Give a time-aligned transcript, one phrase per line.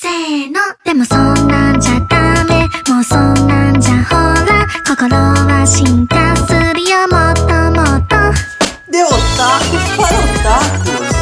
[0.00, 4.16] せーのでもそんなんじゃダメもうそんなんじゃほ
[4.46, 8.16] ら心は進化するよもっともっと
[8.88, 11.16] De otakus para otakus.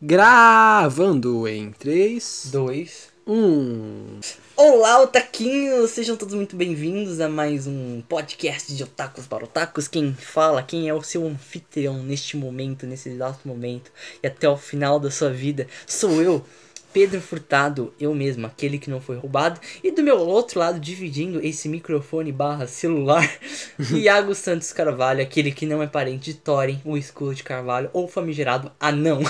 [0.00, 3.12] Gravando em 3, Dois.
[3.26, 4.39] 1.
[4.63, 5.89] Olá, otaquinhos!
[5.89, 9.87] Sejam todos muito bem-vindos a mais um podcast de otakus para otakus.
[9.87, 14.55] Quem fala, quem é o seu anfitrião neste momento, nesse exato momento e até o
[14.55, 16.45] final da sua vida, sou eu,
[16.93, 19.59] Pedro Furtado, eu mesmo, aquele que não foi roubado.
[19.83, 23.27] E do meu outro lado, dividindo esse microfone barra celular,
[23.91, 28.07] Iago Santos Carvalho, aquele que não é parente de Thorin, o escudo de Carvalho, ou
[28.07, 29.21] famigerado anão.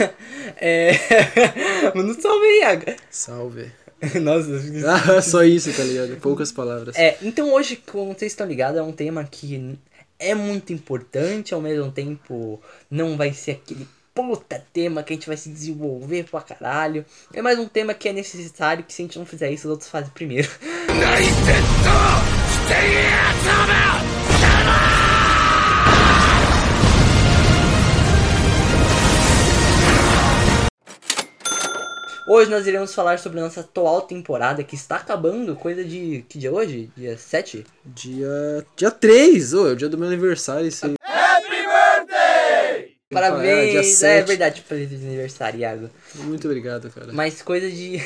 [0.56, 0.92] é...
[1.94, 2.86] Um salve Iago.
[3.10, 3.72] Salve.
[4.20, 4.48] Nossa,
[4.86, 6.16] Ah, só isso, tá ligado?
[6.20, 6.96] Poucas palavras.
[6.96, 9.78] É, então hoje, como vocês estão ligados, é um tema que
[10.18, 12.60] é muito importante, ao mesmo tempo
[12.90, 17.04] não vai ser aquele puta tema que a gente vai se desenvolver pra caralho.
[17.32, 19.72] É mais um tema que é necessário que se a gente não fizer isso, os
[19.72, 20.48] outros fazem primeiro.
[32.32, 36.24] Hoje nós iremos falar sobre a nossa atual temporada que está acabando, coisa de.
[36.28, 36.88] Que dia é hoje?
[36.96, 37.66] Dia 7?
[37.84, 38.64] Dia.
[38.76, 40.94] Dia 3, ô, é o dia do meu aniversário, isso aí.
[43.12, 43.72] Parabéns!
[43.72, 44.28] dia É, 7.
[44.28, 45.90] verdade, de aniversário, Iago.
[46.14, 47.12] Muito obrigado, cara.
[47.12, 47.98] Mas coisa de.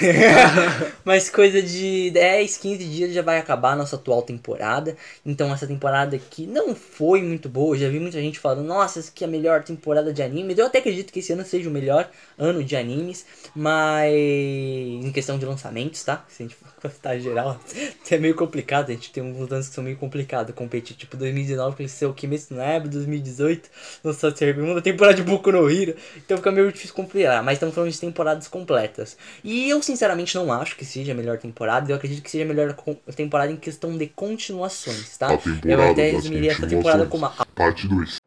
[1.05, 4.97] Mas coisa de 10, 15 dias já vai acabar a nossa atual temporada.
[5.25, 7.77] Então essa temporada aqui não foi muito boa.
[7.77, 10.57] Já vi muita gente falando, nossa, essa aqui é a melhor temporada de animes.
[10.57, 12.09] Eu até acredito que esse ano seja o melhor
[12.39, 13.27] ano de animes.
[13.55, 16.25] Mas em questão de lançamentos, tá?
[16.29, 17.59] Se a gente for contar geral,
[18.11, 18.91] é meio complicado.
[18.91, 20.55] A gente tem uns anos que são meio complicados.
[20.55, 23.71] Competir, tipo 2019, que ele saiu Kimetsu no Yaiba, 2018,
[24.03, 25.97] lançou a segunda temporada de Boku no Hero.
[26.17, 27.43] Então fica meio difícil compilar.
[27.43, 29.17] Mas estamos falando de temporadas completas.
[29.43, 31.91] E eu sinceramente não acho que seja a melhor temporada.
[31.91, 32.75] Eu acredito que seja a melhor
[33.17, 35.29] temporada em questão de continuações, tá?
[35.65, 38.19] Eu até resumiria essa temporada como a Parte 2.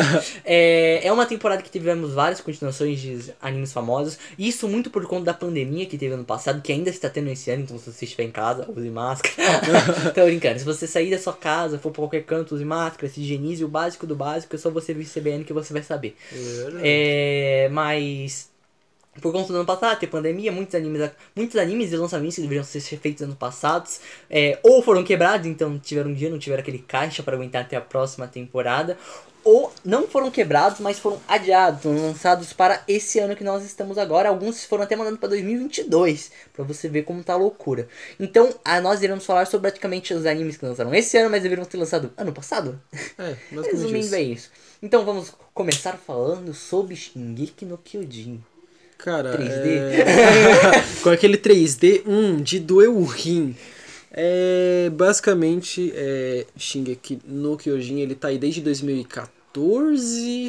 [0.44, 4.18] É, é uma temporada que tivemos várias continuações de animes famosos.
[4.38, 7.50] Isso muito por conta da pandemia que teve ano passado, que ainda está tendo esse
[7.50, 7.62] ano.
[7.62, 9.34] Então, se você estiver em casa, use máscara.
[10.14, 10.58] Tô brincando.
[10.58, 13.64] Se você sair da sua casa, for pra qualquer canto, use máscara, se higienize.
[13.64, 16.16] O básico do básico é só você vir CBN que você vai saber.
[16.82, 18.54] É, mas.
[19.20, 22.62] Por conta do ano passado, ter pandemia, muitos animes, muitos animes e lançamentos que deveriam
[22.62, 26.80] ser feitos anos passados, é, ou foram quebrados, então tiveram um dia, não tiveram aquele
[26.80, 28.98] caixa para aguentar até a próxima temporada,
[29.46, 33.96] ou não foram quebrados, mas foram adiados, foram lançados para esse ano que nós estamos
[33.96, 34.28] agora.
[34.28, 37.86] Alguns foram até mandados para 2022, para você ver como tá a loucura.
[38.18, 41.64] Então, a, nós iremos falar sobre praticamente os animes que lançaram esse ano, mas deveriam
[41.64, 42.80] ter lançado ano passado.
[43.16, 43.36] É,
[43.70, 44.50] Resumindo, é isso.
[44.82, 48.42] Então, vamos começar falando sobre Shingeki no Kyojin.
[48.98, 49.66] Cara, 3D.
[49.68, 50.84] é...
[51.04, 53.54] com aquele 3D, hum, de doer o rim.
[54.10, 59.35] É, basicamente, é, Shingeki no Kyojin, ele tá aí desde 2014,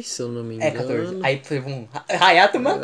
[0.04, 0.70] se eu não me engano.
[0.70, 1.18] É, 14.
[1.22, 1.88] Aí foi um.
[2.08, 2.82] Hayato mano.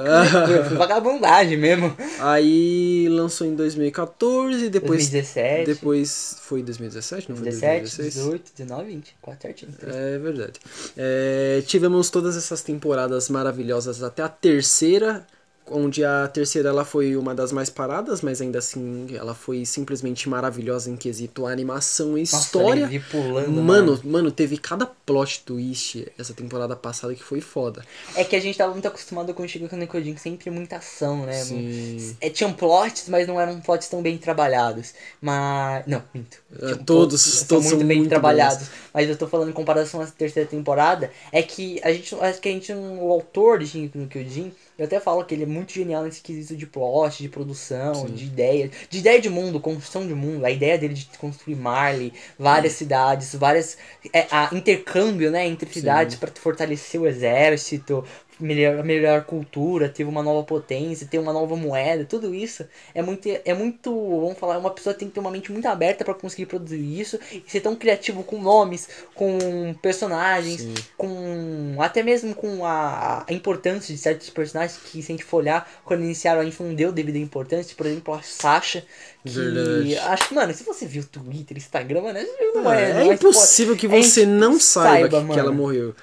[0.69, 1.95] Foi vagabundagem mesmo.
[2.21, 5.67] Aí lançou em 2014, depois 2017.
[5.67, 8.15] depois foi 2017, não foi 17, 2016?
[8.15, 9.17] 18, 19, 20.
[9.21, 9.73] 4 certinho.
[9.87, 10.61] É verdade.
[10.97, 15.27] É, tivemos todas essas temporadas maravilhosas até a terceira,
[15.71, 20.29] onde a terceira ela foi uma das mais paradas, mas ainda assim ela foi simplesmente
[20.29, 23.03] maravilhosa em quesito animação e Nossa, história.
[23.11, 23.51] Pulando.
[23.63, 27.83] Mano, mano, teve cada plot twist essa temporada passada que foi foda.
[28.15, 31.25] É que a gente tava muito acostumado com o Shingeki no Kyojin, sempre muita ação,
[31.25, 31.33] né?
[31.43, 32.17] Sim.
[32.21, 34.93] É, tinham plots, mas não eram plots tão bem trabalhados.
[35.21, 35.87] Mas.
[35.87, 36.39] Não, minto.
[36.61, 38.69] É, Tinham todos- plots- são todos muito são bem muito trabalhados.
[38.93, 41.11] Mas eu tô falando em comparação à terceira temporada.
[41.33, 42.15] É que a gente.
[42.17, 42.73] Acho que a gente.
[42.73, 44.53] O autor de Shingeki no Kyojin.
[44.77, 48.25] Eu até falo que ele é muito genial nesse quesito de plot, de produção, de
[48.25, 48.71] ideia.
[48.91, 50.45] De ideia de mundo, construção de mundo.
[50.45, 53.79] A ideia dele de construir Marley, várias cidades, várias.
[54.13, 58.05] É, a intercâmbio, né, entre cidades para fortalecer o exército,
[58.39, 63.29] melhor, melhor cultura, ter uma nova potência, ter uma nova moeda, tudo isso é muito,
[63.29, 63.91] é muito,
[64.21, 67.19] vamos falar, uma pessoa tem que ter uma mente muito aberta para conseguir produzir isso
[67.33, 70.75] e ser tão criativo com nomes, com personagens, Sim.
[70.97, 75.39] com até mesmo com a, a importância de certos personagens que se a gente for
[75.39, 78.85] olhar, quando iniciaram a gente não deu devida importância, por exemplo, a Sasha,
[79.25, 79.97] que Verdade.
[79.97, 82.19] acho que, mano, se você viu Twitter, Instagram, mano,
[82.55, 85.53] não é, é não é impossível que É você não saiba, saiba, que, que ela
[85.53, 85.95] morreu.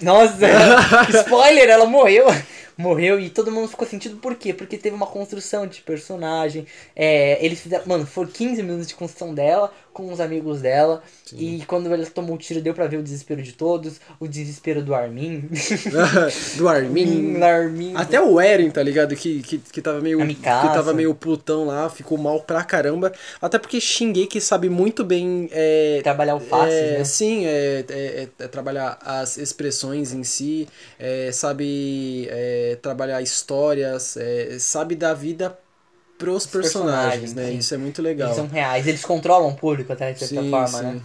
[0.00, 0.46] Nossa,
[1.20, 2.26] spoiler, ela morreu.
[2.80, 4.52] Morreu e todo mundo ficou sentido por quê?
[4.52, 6.66] Porque teve uma construção de personagem.
[6.96, 7.84] É, eles fizeram.
[7.86, 11.02] Mano, foram 15 minutos de construção dela com os amigos dela.
[11.32, 14.00] E quando ela tomou o tiro, deu pra ver o desespero de todos.
[14.18, 15.48] O desespero do Armin.
[16.56, 17.34] do Armin.
[17.34, 17.92] do Armin.
[17.94, 19.14] Até o Eren, tá ligado?
[19.14, 20.18] Que, que, que tava meio.
[20.26, 23.12] Que tava meio putão lá, ficou mal pra caramba.
[23.40, 25.48] Até porque Shingeki sabe muito bem.
[25.52, 27.04] É, Trabalhar o fácil, é, né?
[27.04, 30.68] Sim, é, é- é- é trabalhar as expressões em si,
[30.98, 32.28] é, sabe
[32.72, 35.56] é, trabalhar histórias, é, sabe dar vida
[36.18, 37.46] pros personagens, personagens, né?
[37.46, 37.58] sim.
[37.58, 38.28] Isso é muito legal.
[38.28, 41.00] Eles são reais, eles controlam o público até de certa forma, né?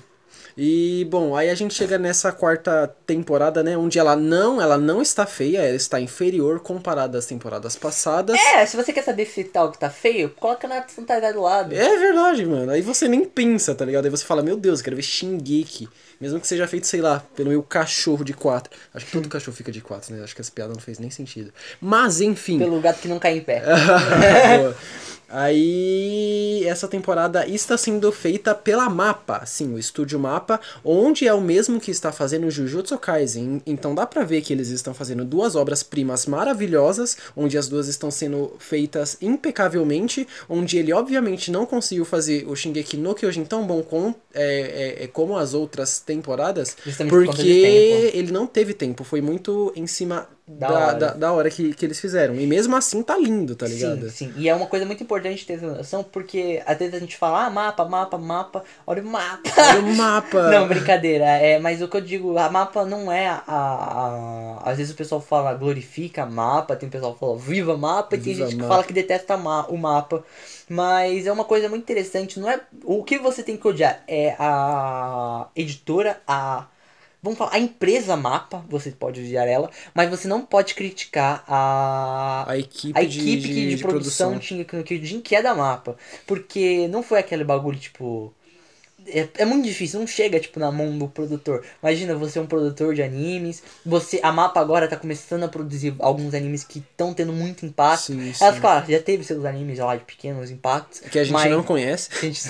[0.57, 5.02] E bom, aí a gente chega nessa quarta temporada, né, onde ela não, ela não
[5.02, 8.40] está feia, ela está inferior comparada às temporadas passadas.
[8.40, 11.75] É, se você quer saber se tal que tá feio, coloca na Santa do lado.
[11.75, 12.72] É verdade, mano.
[12.72, 14.06] Aí você nem pensa, tá ligado?
[14.06, 15.90] Aí você fala, meu Deus, eu quero ver Shingeki.
[16.19, 18.72] Mesmo que seja feito, sei lá, pelo meu cachorro de quatro.
[18.94, 20.24] Acho que todo cachorro fica de quatro, né?
[20.24, 21.52] Acho que essa piada não fez nem sentido.
[21.81, 22.60] Mas, enfim.
[22.60, 23.62] Pelo gato que não cai em pé.
[25.37, 31.41] Aí, essa temporada está sendo feita pela Mapa, sim, o estúdio Mapa, onde é o
[31.41, 33.61] mesmo que está fazendo Jujutsu Kaisen.
[33.65, 38.09] Então dá pra ver que eles estão fazendo duas obras-primas maravilhosas, onde as duas estão
[38.09, 43.83] sendo feitas impecavelmente, onde ele obviamente não conseguiu fazer o Shingeki no Kyojin tão bom
[43.83, 48.17] com, é, é, é, como as outras temporadas, Justamente por porque tempo.
[48.17, 50.94] ele não teve tempo, foi muito em cima Da da, hora.
[50.94, 52.36] da, da hora que, que eles fizeram.
[52.36, 54.09] E mesmo assim tá lindo, tá ligado?
[54.12, 54.33] Sim, sim.
[54.38, 57.45] E é uma coisa muito importante ter essa noção, porque às vezes a gente fala,
[57.45, 59.42] ah, mapa, mapa, mapa, olha o mapa.
[59.57, 60.42] Olha o mapa.
[60.51, 61.25] Não, brincadeira.
[61.25, 64.95] É, mas o que eu digo, a mapa não é a, a- Às vezes o
[64.95, 68.62] pessoal fala, glorifica mapa, tem pessoal que fala, viva mapa, e tem Viva gente que
[68.62, 68.74] mapa.
[68.75, 70.24] fala que detesta ma- o mapa.
[70.69, 72.59] Mas é uma coisa muito interessante, não é.
[72.83, 76.68] O que você tem que odiar é a editora, a.
[77.25, 82.45] Vamos falar, a empresa mapa, você pode odiar ela, mas você não pode criticar a,
[82.48, 85.42] A equipe, a de, equipe de, que- de, de produção Shingeki no Kyojin, que é
[85.42, 85.98] da mapa.
[86.27, 88.31] Porque não foi aquele bagulho, tipo...
[89.07, 91.63] É, é muito difícil, não chega, tipo, na mão do produtor.
[91.81, 94.19] Imagina, você é um produtor de animes, você...
[94.24, 98.04] A mapa agora tá começando a produzir alguns animes que estão tendo muito impacto.
[98.06, 98.60] Sim, Ela, sim.
[98.62, 101.00] claro, já teve seus animes lá de pequenos impactos.
[101.01, 102.10] Que a gente mas- não conhece.
[102.10, 102.42] que a gente,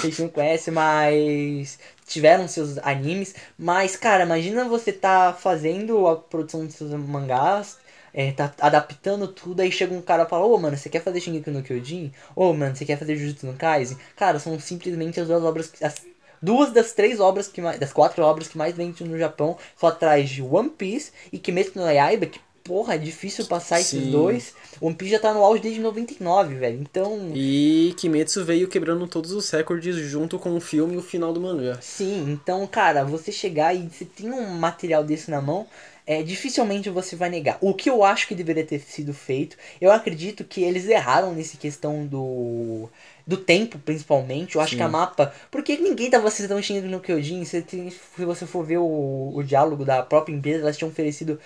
[0.00, 1.78] que a gente não conhece, mas
[2.10, 3.34] tiveram seus animes.
[3.58, 7.78] Mas, cara, imagina você tá fazendo a produção dos seus mangás,
[8.12, 11.20] é, tá adaptando tudo, aí chega um cara e fala, ô mano, você quer fazer
[11.20, 12.12] Shingeki no Kyojin?
[12.34, 13.96] Ô mano, você quer fazer Jujutsu no Kaisen?
[14.16, 16.04] Cara, são simplesmente as duas obras, as
[16.42, 19.88] duas das três obras que mais, das quatro obras que mais vendem no Japão, só
[19.88, 24.10] atrás de One Piece e Kimetsu no Yaiba, que porra, é difícil passar esses Sim.
[24.12, 24.54] dois.
[24.80, 26.80] One Piece já tá no auge desde 99, velho.
[26.80, 31.32] Então, E Kimetsu veio quebrando todos os recordes junto com o filme e o final
[31.32, 31.78] do mangá.
[31.80, 35.66] Sim, então, cara, você chegar e você tem um material desse na mão,
[36.06, 37.58] é, dificilmente você vai negar.
[37.60, 41.56] O que eu acho que deveria ter sido feito, eu acredito que eles erraram nesse
[41.56, 42.88] questão do
[43.26, 44.56] do tempo, principalmente.
[44.56, 44.78] Eu acho Sim.
[44.78, 48.78] que a mapa, porque ninguém tava assistindo Shingeki no Kyojin, tem- se você for ver
[48.78, 51.38] o, o diálogo da própria empresa, elas tinham oferecido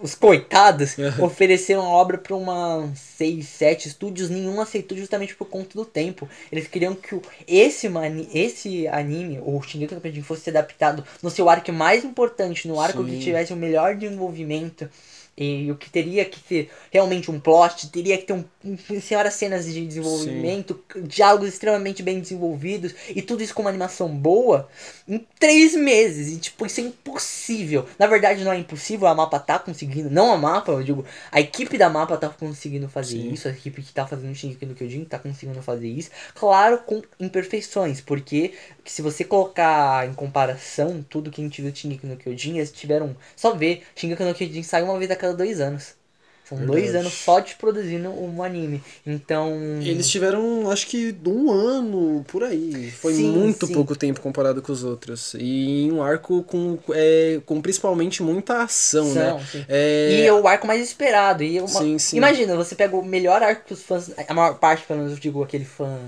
[0.00, 5.76] os coitados ofereceram a obra para uma 6, 7 estúdios, nenhum aceitou justamente por conta
[5.76, 6.28] do tempo.
[6.52, 11.30] Eles queriam que o, esse, mani, esse anime, o Shingeki no Kyojin, fosse adaptado no
[11.30, 13.18] seu arco mais importante, no arco que Sim.
[13.18, 14.88] tivesse o melhor desenvolvimento.
[15.40, 18.44] E o que teria que ser realmente um plot, teria que ter um,
[19.00, 24.68] senhoras cenas de desenvolvimento, diálogos extremamente bem desenvolvidos, e tudo isso com uma animação boa,
[25.06, 26.34] em três meses.
[26.34, 27.86] E tipo, isso é impossível.
[27.96, 30.10] Na verdade, não é impossível, a mapa tá conseguindo.
[30.10, 33.32] Não a mapa, eu digo, a equipe da mapa tá conseguindo fazer Sim.
[33.32, 36.10] isso, a equipe que tá fazendo o Shingeki no Kyojin tá conseguindo fazer isso.
[36.34, 38.54] Claro, com imperfeições, porque
[38.84, 42.72] se você colocar em comparação tudo que a gente viu de Shingeki no Kyojin, eles
[42.72, 43.16] tiveram.
[43.36, 45.96] Só ver, Shingeki no Kyojin sai uma vez a cada dois anos.
[46.48, 47.04] São dois Verdade.
[47.04, 48.82] anos só de produzindo um anime.
[49.06, 49.52] Então.
[49.82, 52.90] Eles tiveram, acho que, um ano por aí.
[52.90, 53.74] Foi Sim, muito sim.
[53.74, 55.34] pouco tempo comparado com os outros.
[55.34, 59.28] E em um arco com, é, com principalmente muita ação, né?
[59.30, 59.64] São, sim.
[59.68, 61.42] É, E é o arco mais esperado.
[61.42, 62.16] E uma- Sim, sim.
[62.16, 64.10] Imagina, você pega o melhor arco que os fãs.
[64.26, 65.98] A maior parte, pelo menos, eu digo aquele fã.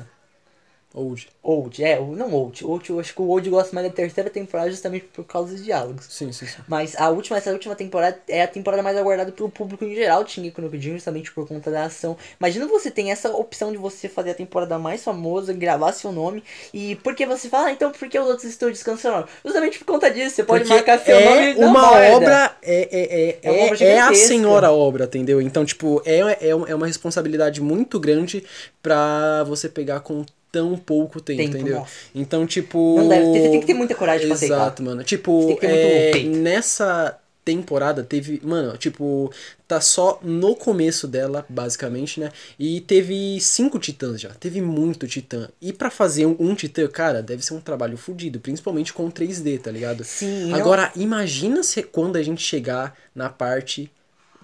[0.93, 1.29] Old.
[1.41, 2.65] Old, é, não Old.
[2.65, 2.91] Old.
[2.91, 6.07] Eu acho que o Old gosta mais da terceira temporada justamente por causa dos diálogos.
[6.09, 6.59] Sim, sim, sim.
[6.67, 10.27] Mas a última, essa última temporada é a temporada mais aguardada pelo público em geral
[10.27, 12.17] Shingeki no Kyojin, justamente por conta da ação.
[12.41, 16.43] Imagina você tem essa opção de você fazer a temporada mais famosa, gravar seu nome,
[16.75, 19.29] e por que você fala, ah, então por que os outros estúdios cancelaram?
[19.45, 22.17] Justamente por conta disso, você pode Porque marcar seu é nome uma borda.
[22.17, 25.41] obra, é, é, é, É uma obra é, é a senhora obra, entendeu?
[25.41, 28.45] Então, tipo, é, é, é uma responsabilidade muito grande
[28.83, 31.79] pra você pegar com tão pouco tempo, Tempo, entendeu?
[31.81, 31.93] nossa.
[32.15, 32.97] Então, tipo...
[32.99, 34.57] Não deve ter, você tem que ter muita coragem pra aceitar.
[34.57, 35.05] Exato, mano.
[35.05, 39.33] Tipo, é, nessa temporada teve, mano, tipo,
[39.67, 42.31] tá só no começo dela, basicamente, né?
[42.59, 45.49] E teve cinco titãs já, teve muito titã.
[45.61, 49.61] E pra fazer um, um titã, cara, deve ser um trabalho fodido, principalmente com 3D,
[49.61, 50.05] tá ligado?
[50.05, 53.91] Sim, Agora, imagina se quando a gente chegar na parte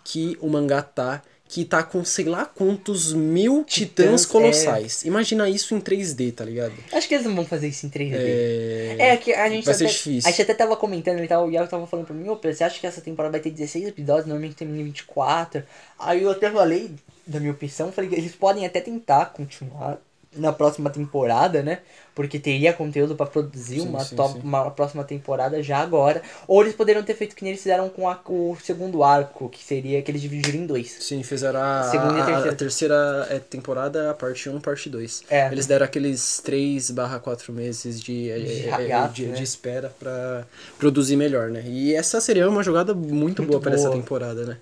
[0.03, 4.29] que o mangá tá, que tá com sei lá quantos mil titãs, Titãs, é.
[4.29, 5.05] colossais.
[5.05, 6.75] Imagina isso em 3D, tá ligado?
[6.93, 8.15] Acho que eles não vão fazer isso em 3D.
[8.15, 8.97] É...
[8.99, 10.29] É, que a gente Vai até, ser difícil.
[10.29, 12.65] A gente até tava comentando e tal, o Iago tava falando pra mim, ô, você
[12.65, 15.63] acha que essa temporada vai ter 16 episódios, normalmente tem 24.
[15.99, 16.91] Aí eu até falei
[17.27, 19.99] da minha opção, falei que eles podem até tentar continuar
[20.37, 21.79] na próxima temporada, né?
[22.15, 24.41] Porque teria conteúdo pra produzir Sim, uma, sim, top- sim.
[24.43, 26.23] uma próxima temporada já agora.
[26.49, 29.63] Ou eles poderiam ter feito que nem eles fizeram com a- o segundo arco, que
[29.63, 30.97] seria que eles dividiram em dois.
[31.01, 32.51] Sim, fizeram a, Segunda a- terceira.
[32.51, 35.25] a terceira é, temporada, a parte 1, parte 2.
[35.29, 35.49] É.
[35.53, 39.35] Eles deram aqueles 3 barra 4 meses de, é, De é, é, hiato, de, né?
[39.37, 40.45] de espera pra
[40.79, 41.63] produzir melhor, né?
[41.67, 43.97] E essa seria uma jogada muito, Muito boa para essa boa.
[43.97, 44.57] temporada, né?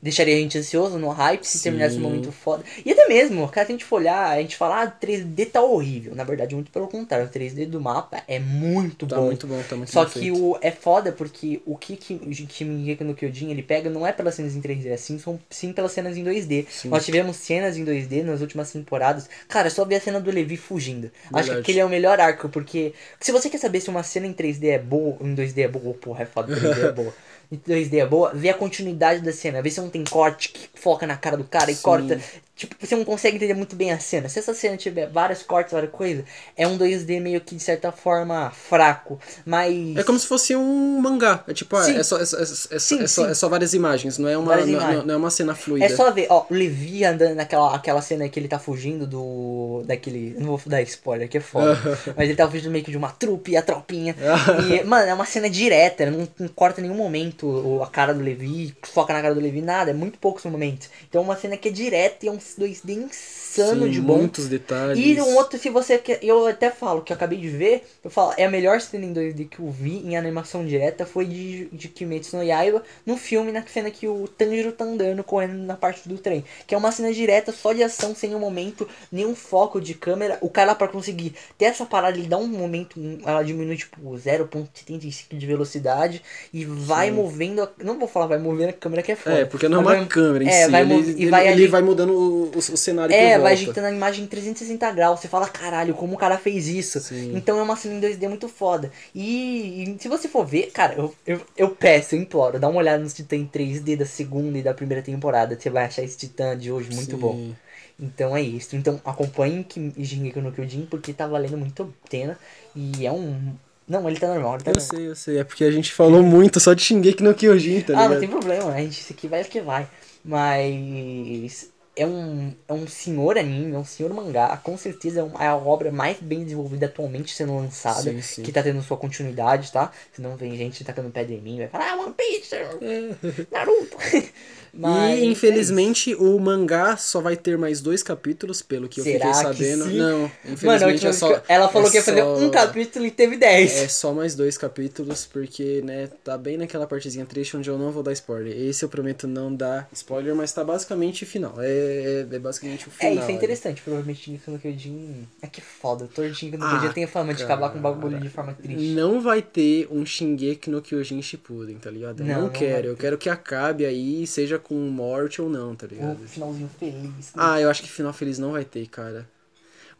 [0.00, 1.64] Deixaria a gente ansioso no hype se Sim.
[1.64, 2.62] terminasse um momento foda.
[2.84, 5.60] E até mesmo, cara, se a gente for olhar, a gente fala, ah, 3D tá
[5.62, 6.14] horrível.
[6.14, 9.26] Na verdade, muito pelo contrário, o 3D do mapa é muito Tá bom.
[9.26, 10.44] muito bom, tá muito Só bem que feito.
[10.44, 14.34] o é foda porque o que que Shingeki no Kyojin ele pega não é pelas
[14.34, 16.66] cenas em 3D, assim, são sim pelas cenas em 2D.
[16.68, 16.88] Sim.
[16.88, 19.28] Nós tivemos cenas em 2D nas últimas temporadas.
[19.48, 21.10] Cara, é só ver a cena do Levi fugindo.
[21.24, 21.60] Acho que Verdade.
[21.60, 24.68] aquele é o melhor arco, porque se você quer saber se uma cena em 3D
[24.68, 27.12] é boa, em 2D é boa, porra, é foda, 3D é boa.
[27.50, 30.68] Em 2D é boa, vê a continuidade da cena, vê se não tem corte que
[30.74, 31.82] foca na cara do cara e Sim.
[31.82, 32.20] corta.
[32.58, 34.28] Tipo, você não consegue entender muito bem a cena.
[34.28, 36.24] Se essa cena tiver vários cortes, várias coisas,
[36.56, 39.20] é um 2D meio que de certa forma fraco.
[39.46, 39.96] Mas.
[39.96, 41.44] É como se fosse um mangá.
[41.46, 41.96] É tipo, ah, Sim.
[41.96, 44.56] é, só, é, é, é, Sim, é só, é só várias imagens, não é uma,
[44.56, 45.86] não, não- é uma cena fluida.
[45.86, 49.84] É só ver, ó, o Levi andando naquela aquela cena que ele tá fugindo do.
[49.86, 50.34] daquele.
[50.36, 51.78] Não vou dar spoiler, que é foda.
[52.16, 54.16] mas ele tá fugindo meio que de uma trupe, a tropinha.
[54.68, 58.20] e, mano, é uma cena direta, não, não corta em nenhum momento a cara do
[58.20, 60.90] Levi, foca na cara do Levi, nada, é muito poucos momentos.
[61.08, 64.18] Então é uma cena que é direta e é um 2D insano Sim, de bom.
[64.18, 64.98] muitos detalhes.
[64.98, 66.18] E um outro, se você quer.
[66.22, 67.84] Eu até falo que eu acabei de ver.
[68.04, 71.24] Eu falo, é a melhor cena em 2D que eu vi em animação direta foi
[71.24, 75.54] de, de Kimetsu no Yaiba no filme, na cena que o Tanjiro tá andando, correndo
[75.54, 76.44] na parte do trem.
[76.66, 80.38] Que é uma cena direta, só de ação, sem um momento, nenhum foco de câmera.
[80.40, 85.36] O cara, pra conseguir ter essa parada, ele dá um momento, ela diminui tipo 0.75
[85.36, 87.14] de velocidade e vai Sim.
[87.16, 87.62] movendo.
[87.62, 89.36] a- não vou falar, vai movendo a câmera que é foda.
[89.40, 90.70] É, porque não é uma vai- câmera em é, si.
[90.70, 93.52] vai ele, ele, vai ele vai mudando o, o, cenário É, vai volta.
[93.54, 95.20] ajeitando a imagem em 360 graus.
[95.20, 97.00] Você fala, caralho, como o cara fez isso?
[97.00, 97.32] Sim.
[97.36, 98.90] Então é uma cena em 2D muito foda.
[99.14, 102.78] E, e se você for ver, cara, eu, eu, eu peço, eu imploro, dá uma
[102.78, 105.58] olhada nos Titã em 3D da segunda e da primeira temporada.
[105.58, 107.16] Você vai achar esse Titã de hoje muito Sim.
[107.16, 107.54] bom.
[108.00, 108.76] Então é isso.
[108.76, 112.38] Então acompanhe Kim- Shingeki no Kyojin porque tá valendo muito a pena.
[112.74, 113.54] E é um.
[113.88, 114.96] Não, ele tá normal, ele tá Eu normal.
[114.96, 115.38] sei, eu sei.
[115.38, 118.10] É porque a gente falou muito só de Shingeki no Kyojin, tá ah, ligado?
[118.12, 119.88] não tem problema, a gente, isso aqui vai que vai.
[120.24, 125.42] Mas é um, é um senhor anime, é um senhor mangá, com certeza é, uma,
[125.44, 128.42] é a obra mais bem desenvolvida atualmente sendo lançada, Sim, sim.
[128.42, 129.90] que tá tendo sua continuidade, tá?
[130.12, 132.54] Senão vem gente tacando pedra em mim, vai falar, ah, One Piece,
[133.50, 133.96] Naruto.
[134.70, 139.04] Mas e é infelizmente o mangá só vai ter mais dois capítulos, pelo que eu
[139.04, 139.86] Será fiquei que sabendo.
[139.86, 141.32] Não, Mano, infelizmente última é só.
[141.32, 143.72] eu- ela falou é que ia fazer só- um capítulo e teve 10.
[143.74, 147.90] É só mais dois capítulos, porque, né, tá bem naquela partezinha triste onde eu não
[147.90, 148.54] vou dar spoiler.
[148.56, 151.54] Esse eu prometo não dar spoiler, mas tá basicamente final.
[151.58, 153.12] É, é, é basicamente o É, final.
[153.14, 153.32] isso é ali.
[153.34, 155.28] interessante, provavelmente Shingeki no Kyojin...
[155.42, 157.80] É que foda, o Shingeki no Ah, Kyojin tem a fama de acabar com o
[157.80, 158.88] bagulho de forma triste.
[158.94, 162.20] Não vai ter um Shingeki no Kyojin Shippuden, tá ligado?
[162.20, 162.88] Eu Não, não, não quero.
[162.88, 166.22] Eu quero que acabe aí, seja com morte ou não, tá ligado?
[166.22, 167.32] O finalzinho feliz.
[167.34, 169.28] Ah, eu acho que final feliz não vai ter, cara.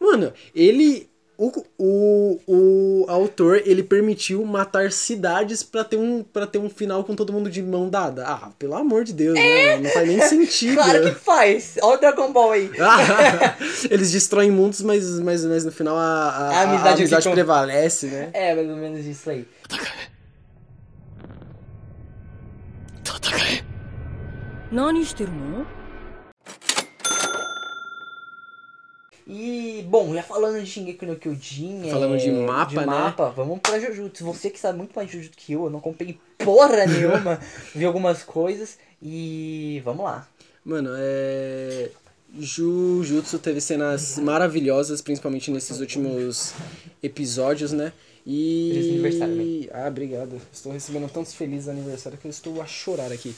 [0.01, 6.60] Mano, ele O, o, o autor, ele permitiu matar cidades pra ter, um, pra ter
[6.60, 8.24] um final com todo mundo de mão dada.
[8.26, 9.78] Ah, pelo amor de Deus, né?
[9.80, 10.76] Não faz nem sentido.
[10.76, 11.76] Claro que faz.
[11.82, 12.72] Olha o Dragon Ball aí.
[12.80, 13.58] Ah,
[13.90, 17.34] eles destroem mundos, mas, mas, mas no final a, a, A amizade a amizade ficou-
[17.34, 18.30] prevalece, né?
[18.32, 19.48] É, mais ou menos isso aí.
[24.72, 25.66] 何してるの
[29.29, 32.87] E, bom, já falando de Shingeki no Kyojin, Falando é, de mapa, de né?
[32.87, 34.25] mapa, vamos pra Jujutsu.
[34.25, 37.39] Você que sabe muito mais de Jujutsu que eu, eu não comprei porra nenhuma,
[37.75, 40.27] vi algumas coisas e vamos lá.
[40.65, 41.91] Mano, é.
[42.39, 46.55] Jujutsu teve cenas maravilhosas, principalmente nesses últimos
[47.03, 47.93] episódios, né?
[48.27, 48.71] E.
[48.73, 49.69] Feliz aniversário, né?
[49.73, 50.41] Ah, obrigado.
[50.51, 53.35] Estou recebendo tantos felizes aniversários que eu estou a chorar aqui.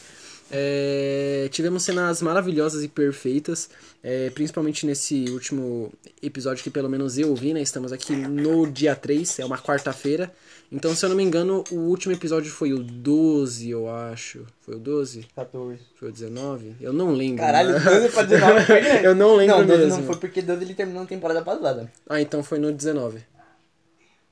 [0.50, 3.70] É, tivemos cenas maravilhosas e perfeitas,
[4.02, 5.92] é, principalmente nesse último
[6.22, 7.62] episódio que pelo menos eu vi, né?
[7.62, 10.32] Estamos aqui no dia 3, é uma quarta-feira.
[10.72, 14.46] Então, se eu não me engano, o último episódio foi o 12, eu acho.
[14.60, 15.26] Foi o 12?
[15.34, 15.80] 14.
[15.98, 16.76] Foi o 19?
[16.80, 17.38] Eu não lembro.
[17.38, 17.80] Caralho, né?
[17.80, 19.04] 12 pra 19 foi grande.
[19.04, 19.98] Eu não lembro Não, 12 mesmo.
[19.98, 21.90] não foi porque 12 ele terminou na temporada passada.
[22.08, 23.18] Ah, então foi no 19.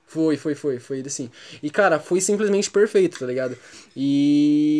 [0.07, 1.31] Foi, foi, foi, foi assim.
[1.63, 3.55] E cara, foi simplesmente perfeito, tá ligado?
[3.95, 4.78] E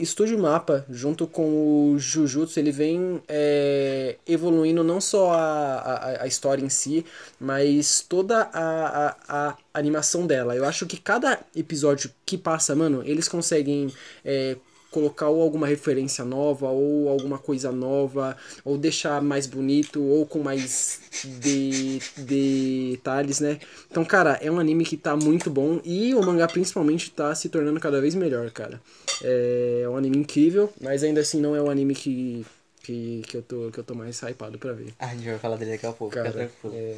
[0.00, 6.26] Estúdio Mapa, junto com o Jujutsu, ele vem é, evoluindo não só a, a, a
[6.26, 7.04] história em si,
[7.38, 10.56] mas toda a, a, a animação dela.
[10.56, 13.92] Eu acho que cada episódio que passa, mano, eles conseguem
[14.24, 14.56] é,
[14.90, 20.40] colocar ou alguma referência nova, ou alguma coisa nova, ou deixar mais bonito, ou com
[20.40, 23.58] mais de, detalhes, né?
[23.90, 27.48] Então, cara, é um anime que tá muito bom e o mangá principalmente tá se
[27.48, 28.80] tornando cada vez melhor, cara.
[29.22, 32.44] É um anime incrível, mas ainda assim não é o anime que,
[32.82, 34.92] que, que, eu, tô, que eu tô mais hypado pra ver.
[34.98, 36.74] A gente vai falar dele daqui a pouco, Cara, fica tranquilo.
[36.74, 36.96] é,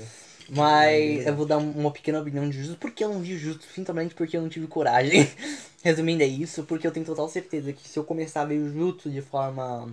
[0.55, 4.15] Mas eu vou dar uma pequena opinião de Jujutsu, porque eu não vi Jujutsu, simplesmente
[4.15, 5.29] porque eu não tive coragem.
[5.83, 9.11] Resumindo, é isso, porque eu tenho total certeza que se eu começar a ver Jujutsu
[9.11, 9.91] de forma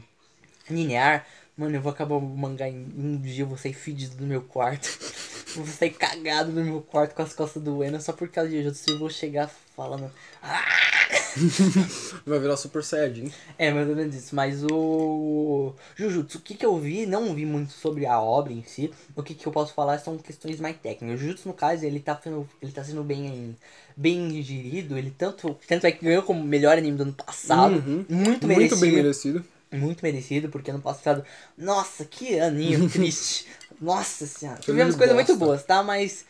[0.70, 1.26] linear,
[1.58, 4.42] mano, eu vou acabar o mangá em um dia, eu vou sair fedido do meu
[4.42, 4.88] quarto.
[5.56, 8.92] vou sair cagado do meu quarto com as costas doendo só por causa de Jujutsu.
[8.92, 10.12] Eu vou chegar falando...
[10.44, 10.99] "Ah!"
[12.26, 13.32] vai virar Super Saiyajin.
[13.58, 14.36] É, mais ou menos isso.
[14.36, 18.64] Mas o Jujutsu, o que, que eu vi, não vi muito sobre a obra em
[18.64, 18.92] si.
[19.16, 21.20] O que, que eu posso falar são questões mais técnicas.
[21.20, 23.56] O Jujutsu, no caso, ele tá sendo, ele tá sendo bem,
[23.96, 24.38] bem.
[24.40, 27.76] Ele tanto, tanto é que ganhou como melhor anime do ano passado.
[27.76, 28.06] Uhum.
[28.08, 28.82] Muito Muito merecido.
[28.82, 29.46] bem merecido.
[29.72, 31.24] Muito merecido, porque ano passado,
[31.58, 33.46] nossa, que aninho triste.
[33.80, 34.60] Nossa senhora.
[34.60, 35.84] Tivemos coisas muito boas, tá?
[35.84, 36.26] Mas.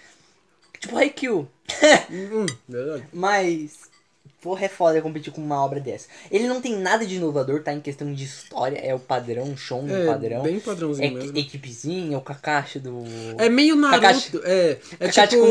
[0.79, 1.47] Tipo Haikyuu.
[2.11, 3.05] Hum, verdade.
[3.13, 3.88] Mas.
[4.41, 6.07] Porra, é foda competir com uma obra dessa.
[6.31, 7.73] Ele não tem nada de inovador, tá?
[7.73, 8.77] Em questão de história.
[8.77, 10.41] É o padrão, show É, padrão.
[10.43, 11.37] bem É padrãozinho mesmo.
[11.37, 13.03] equipezinha, o Kakashi do.
[13.37, 14.01] É meio Naruto.
[14.01, 15.45] Kakashi- É, é Kakashi tipo.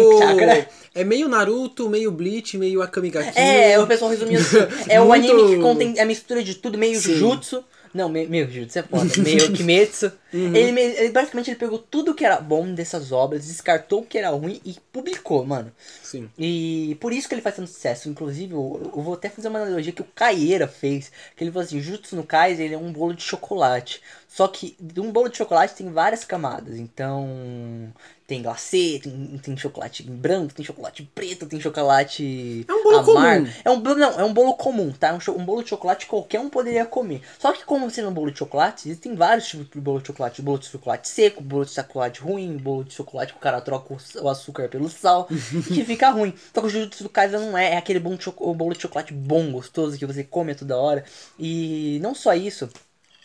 [0.95, 3.33] É meio Naruto, meio Bleach, meio Akame ga Kill.
[3.43, 4.57] É, o pessoal resumiu assim.
[4.89, 7.13] É o Muito- anime que contém a mistura de tudo, meio Sim.
[7.15, 7.63] Jujutsu.
[7.95, 9.11] Não, meio, meio Jujutsu é foda.
[9.19, 10.13] Meio Kimetsu.
[10.31, 10.55] Uhum.
[10.55, 14.29] ele, ele basicamente ele pegou tudo que era bom dessas obras, descartou o que era
[14.29, 15.73] ruim e publicou, mano.
[16.03, 16.29] Sim.
[16.39, 18.11] E por isso que ele faz tanto sucesso.
[18.11, 21.11] Inclusive, eu, eu vou até fazer uma analogia que o Kaieira fez.
[21.35, 24.03] Que ele falou assim, Jutsu no Kais, ele é um bolo de chocolate.
[24.39, 26.79] Só que um bolo de chocolate tem várias camadas.
[26.79, 27.93] Então,
[28.25, 33.47] tem glacê, tem, tem chocolate branco, tem chocolate preto, tem chocolate É um bolo amargo.
[33.47, 33.57] comum.
[33.65, 35.13] É um bolo, não, é um bolo comum, tá?
[35.13, 37.21] Um, um bolo de chocolate qualquer um poderia comer.
[37.37, 40.41] Só que como sendo um bolo de chocolate, existem vários tipos de bolo de chocolate.
[40.41, 43.93] Bolo de chocolate seco, bolo de chocolate ruim, bolo de chocolate que o cara troca
[44.23, 45.27] o, açúcar pelo sal,
[45.67, 46.33] que fica ruim.
[46.55, 49.13] Só que o Jujutsu do Kaisen não é, é aquele bom de bolo de chocolate
[49.13, 51.05] bom, gostoso, que você come toda hora.
[51.37, 52.71] E não só isso,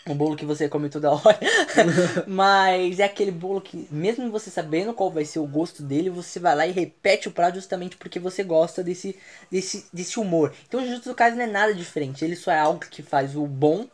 [0.08, 1.40] o bolo que você come toda hora.
[2.28, 6.40] Mas é aquele bolo que, mesmo você sabendo qual vai ser o gosto dele, você
[6.40, 9.16] vai lá e repete o prato justamente porque você gosta desse,
[9.52, 10.54] desse, desse humor.
[10.68, 12.24] Então o Jujutsu Kaisen não é nada diferente.
[12.24, 13.88] Ele só é algo que faz o bom,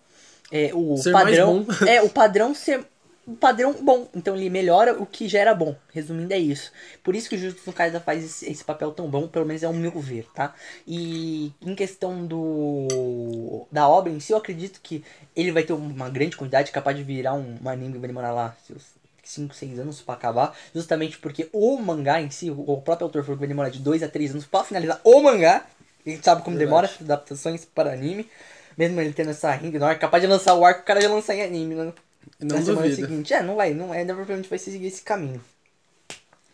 [0.52, 1.66] é, o Ser padrão.
[1.88, 2.86] É, o padrão ser
[3.30, 4.08] o padrão bom.
[4.16, 5.76] Então ele melhora o que já era bom.
[5.94, 6.72] Resumindo, é isso.
[7.04, 9.68] Por isso que o Jujutsu Kaisen faz esse, esse papel tão bom, pelo menos é
[9.68, 10.56] o meu ver, tá?
[10.88, 15.04] E em questão do da obra em si, eu acredito que
[15.36, 18.32] ele vai ter uma grande quantidade, capaz de virar um, um anime que vai demorar
[18.32, 18.84] lá seus
[19.24, 23.38] 5, 6 anos pra acabar, justamente porque o mangá em si, o próprio autor falou
[23.38, 25.66] que vai demorar de 2 a 3 anos pra finalizar o mangá.
[26.04, 26.70] A gente sabe como Verdade.
[26.70, 28.28] demora as adaptações para anime.
[28.76, 31.10] Mesmo ele tendo essa ring, não é capaz de lançar o arco, o cara já
[31.10, 31.94] lançar em anime, né?
[32.40, 33.08] Não na semana duvido.
[33.08, 33.34] seguinte.
[33.34, 35.42] É, não vai, não é, provavelmente vai seguir esse caminho.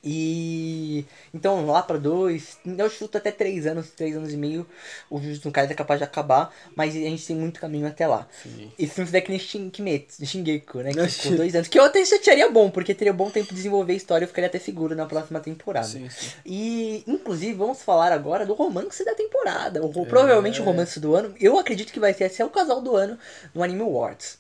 [0.08, 4.64] E então lá pra dois, eu chuto até três anos, três anos e meio,
[5.10, 8.06] o Jujutsu no Kaisen é capaz de acabar, mas a gente tem muito caminho até
[8.06, 8.28] lá.
[8.44, 8.72] Sim.
[8.78, 10.92] E se não fizer que nem Shin- Kimetsu, Shingeki, né?
[10.94, 11.68] Que ficou dois anos.
[11.68, 14.28] Que eu até acharia bom, porque teria bom tempo de desenvolver a história e eu
[14.28, 15.88] ficaria até seguro na próxima temporada.
[15.88, 16.28] Sim, sim.
[16.46, 19.84] E, inclusive, vamos falar agora do romance da temporada.
[19.84, 21.34] O, Provavelmente o romance do ano.
[21.40, 23.18] Eu acredito que vai ser até o casal do ano
[23.56, 24.38] no Anime Awards.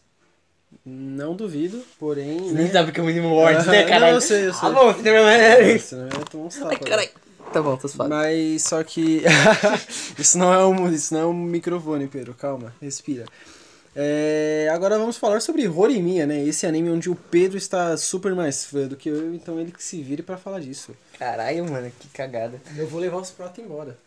[0.85, 2.39] Não duvido, porém.
[2.39, 2.63] Você né?
[2.63, 4.15] nem sabe o que é o Anime Awards, né, Não, caralho?
[4.15, 4.69] eu sei, eu sei.
[4.69, 6.89] Ah, bom, você não Senão eu ia tomar uns Ai, tapas.
[6.89, 7.09] caralho.
[7.53, 8.09] Tá bom, tô suave.
[8.09, 9.23] Mas só que.
[10.19, 12.33] isso, não é um, isso não é um microfone, Pedro.
[12.33, 13.25] Calma, respira.
[13.95, 16.43] É, agora vamos falar sobre Horimiya, né?
[16.43, 19.81] Esse anime onde o Pedro está super mais fã do que eu, então ele que
[19.81, 20.93] se vire pra falar disso.
[21.17, 22.59] Caralho, mano, que cagada.
[22.75, 23.97] Eu vou levar os pratos embora.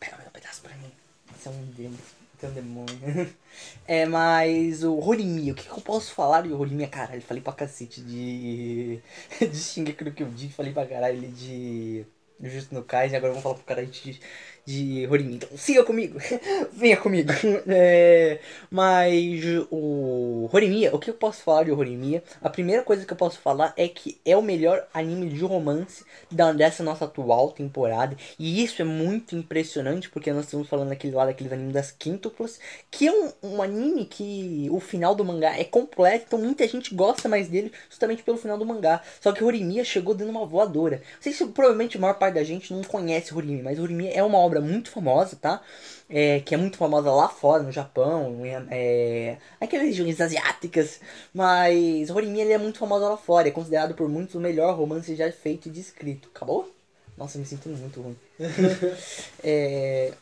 [0.00, 0.90] Pega meu pedaço pra mim.
[1.38, 2.15] Você é um demônio.
[2.42, 3.34] É um demônio.
[3.86, 6.88] é, mas o Horimiya, o que, que eu posso falar de Horimiya?
[6.88, 9.00] Caralho, falei pra cacete de.
[9.40, 12.04] de Shingeki no Kyojin, falei pra caralho de.
[12.38, 14.20] Justo no Kaisen, agora vamos falar pro caralho de,
[14.66, 15.36] de Horimi.
[15.36, 16.18] Então siga comigo,
[16.74, 17.32] venha comigo.
[17.68, 18.38] É,
[18.70, 22.22] mas o Horimiya, o que eu posso falar de Horimiya?
[22.40, 26.04] A primeira coisa que eu posso falar é que é o melhor anime de romance
[26.30, 28.16] da, dessa nossa atual temporada.
[28.38, 32.58] E isso é muito impressionante, porque nós estamos falando daquele lá daqueles animes das quíntuplas,
[32.90, 36.94] que é um, um anime que o final do mangá é completo, então muita gente
[36.94, 39.02] gosta mais dele justamente pelo final do mangá.
[39.20, 40.96] Só que Horimiya chegou dando uma voadora.
[40.96, 44.22] Não sei se provavelmente a maior parte da gente não conhece Horimiya, mas Horimiya é
[44.22, 45.60] uma obra muito famosa, tá?
[46.08, 51.00] É, que é muito famosa lá fora, no Japão, é, aquelas regiões asiáticas,
[51.34, 55.14] mas Horimiya ele é muito famoso lá fora, é considerado por muitos o melhor romance
[55.16, 56.28] já feito e descrito.
[56.34, 56.70] Acabou?
[57.16, 58.16] Nossa, me sentindo muito ruim.
[59.42, 60.12] é,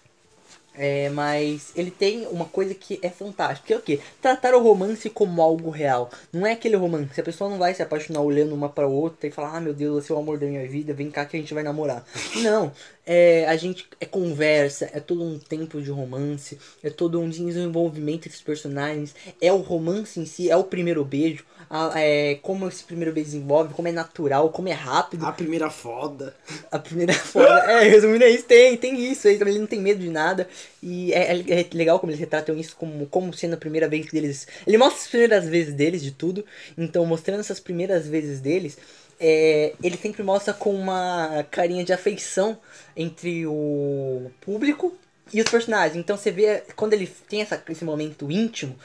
[0.77, 4.01] é, mas ele tem uma coisa que é fantástica, que é o quê?
[4.21, 6.11] Tratar o romance como algo real.
[6.33, 9.31] Não é aquele romance, a pessoa não vai se apaixonar olhando uma pra outra e
[9.31, 11.41] falar, ah meu Deus, você é o amor da minha vida, vem cá que a
[11.41, 12.05] gente vai namorar.
[12.43, 12.73] Não,
[13.07, 18.25] é, a gente é conversa, é todo um tempo de romance, é todo um desenvolvimento
[18.25, 22.85] desses personagens, é o romance em si, é o primeiro beijo, a, é, como esse
[22.85, 25.27] primeiro beijo desenvolve, como é natural, como é rápido.
[25.27, 26.35] A primeira foda.
[26.71, 27.49] A primeira foda.
[27.71, 30.49] é, resumindo é isso, tem, tem isso ele não tem medo de nada.
[30.83, 34.07] E é, é, é, legal como eles retratam isso como, como sendo a primeira vez
[34.07, 34.47] deles.
[34.67, 36.45] Ele mostra as primeiras vezes deles de tudo.
[36.77, 38.79] Então, mostrando essas primeiras vezes deles,
[39.21, 42.59] é, ele sempre mostra com uma carinha de afeição
[42.97, 44.97] entre o público
[45.33, 45.97] e os personagens.
[45.97, 48.77] Então você vê quando ele tem essa, esse momento íntimo.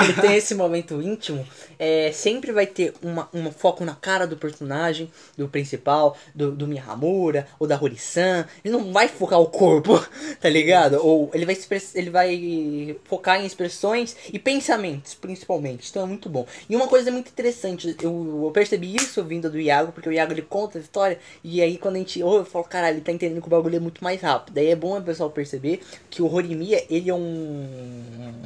[0.00, 1.46] Ele tem esse momento íntimo,
[1.78, 6.66] é, sempre vai ter uma, um foco na cara do personagem, do principal, do, do
[6.66, 8.46] Mihamura, ou da Hori-san.
[8.64, 10.02] Ele não vai focar o corpo,
[10.40, 10.94] tá ligado?
[10.94, 11.56] Ou ele vai,
[11.94, 15.90] ele vai focar em expressões e pensamentos, principalmente.
[15.90, 16.46] Então é muito bom.
[16.68, 20.32] E uma coisa muito interessante, eu, eu percebi isso vindo do Iago, porque o Iago
[20.32, 23.12] ele conta a história, e aí quando a gente ouve, eu falo, caralho, ele tá
[23.12, 24.54] entendendo que o bagulho é muito mais rápido.
[24.54, 27.66] Daí é bom o pessoal perceber que o Horimiya, ele é um,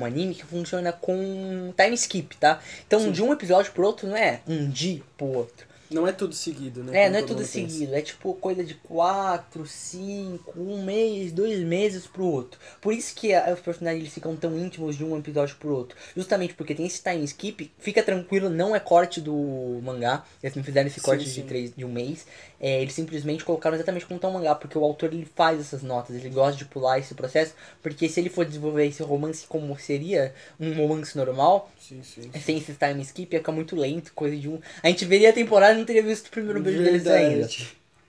[0.01, 1.36] um anime que funciona com
[1.77, 2.61] time skip, tá?
[2.87, 3.13] Então Sim.
[3.13, 5.67] de um episódio pro outro não é um dia pro outro.
[5.91, 7.05] Não é tudo seguido, né?
[7.05, 7.91] É, não é tudo seguido.
[7.91, 7.99] Pensa.
[7.99, 12.59] É tipo coisa de 4, 5, um mês, dois meses pro outro.
[12.81, 15.97] Por isso que a, os personagens eles ficam tão íntimos de um episódio pro outro.
[16.17, 17.73] Justamente porque tem esse time skip.
[17.79, 20.25] Fica tranquilo, não é corte do mangá.
[20.43, 21.43] Eles não fizeram esse corte sim, sim.
[21.43, 22.27] De, três, de um mês.
[22.61, 25.83] É, eles simplesmente colocaram exatamente como tá o mangá, porque o autor ele faz essas
[25.83, 29.79] notas, ele gosta de pular esse processo, porque se ele for desenvolver esse romance como
[29.79, 32.41] seria um romance normal, sim, sim, sim.
[32.41, 34.59] sem esse time skip, ia ficar muito lento, coisa de um.
[34.83, 37.49] A gente veria a temporada e não teria visto o primeiro beijo deles ainda.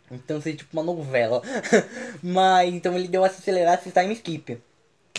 [0.10, 1.42] Então seria tipo uma novela.
[2.24, 4.58] Mas então ele deu essa acelerada esse time skip.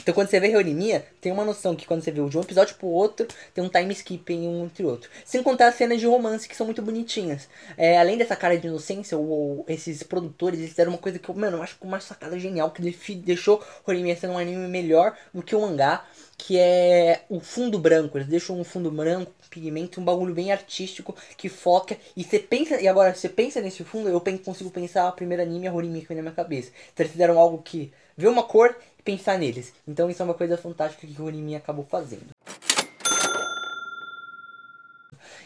[0.00, 2.76] Então quando você vê Reunimia, tem uma noção que quando você vê de um episódio
[2.76, 5.10] pro outro, tem um time skip em um entre outro.
[5.24, 7.48] Sem contar as cenas de romance que são muito bonitinhas.
[7.76, 11.34] É, além dessa cara de inocência, ou, esses produtores, eles fizeram uma coisa que eu,
[11.34, 12.82] mano, eu acho uma sacada genial, que
[13.16, 16.04] deixou Horimiya sendo um anime melhor do que o mangá,
[16.36, 18.16] que é o fundo branco.
[18.18, 21.96] Eles deixam um fundo branco, pigmento, um bagulho bem artístico que foca.
[22.16, 25.66] E você pensa, e agora você pensa nesse fundo, eu consigo pensar o primeiro anime
[25.66, 26.70] a Horimiya que vem na minha cabeça.
[26.92, 29.72] Então eles fizeram algo que vê uma cor pensar neles.
[29.86, 32.30] Então isso é uma coisa fantástica que o Horimi acabou fazendo.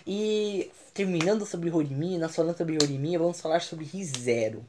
[0.07, 4.65] E terminando sobre Horimi, nós falando sobre Horimi, vamos falar sobre Rizero.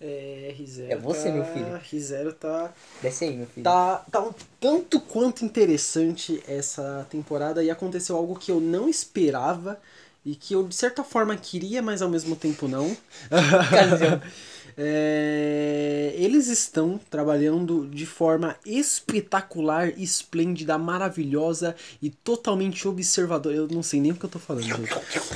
[0.00, 0.92] É, Rizero.
[0.92, 1.34] É você, tá...
[1.34, 1.80] meu filho.
[1.82, 2.72] Rizero tá.
[3.02, 3.64] Desce aí, meu filho.
[3.64, 9.80] Tá, tá um tanto quanto interessante essa temporada e aconteceu algo que eu não esperava
[10.24, 12.96] e que eu de certa forma queria, mas ao mesmo tempo não.
[14.76, 23.56] É, eles estão trabalhando de forma espetacular, esplêndida, maravilhosa e totalmente observadora.
[23.56, 24.92] Eu não sei nem o que eu tô falando, gente.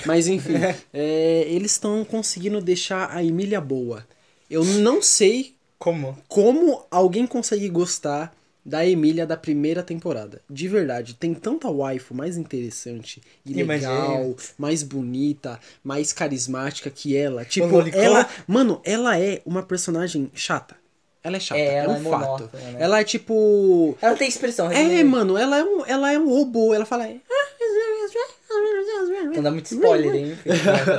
[0.07, 0.55] Mas enfim,
[0.93, 4.07] é, eles estão conseguindo deixar a Emília boa.
[4.51, 8.35] Eu não sei como, como alguém consegue gostar
[8.69, 10.43] da Emília da primeira temporada.
[10.49, 17.47] De verdade, tem tanta waifu mais interessante e legal, mais bonita, mais carismática que ela.
[17.47, 20.77] Tipo, ela, mano, ela é uma personagem chata.
[21.25, 22.51] Ela é chata, é, é um é fato.
[22.53, 22.77] Né?
[22.79, 23.97] Ela é tipo.
[24.03, 24.71] Ela tem expressão.
[24.71, 26.75] É, mano, ela é um, ela é um robô.
[26.75, 27.09] Ela fala.
[29.25, 30.39] Não dá muito spoiler, hein?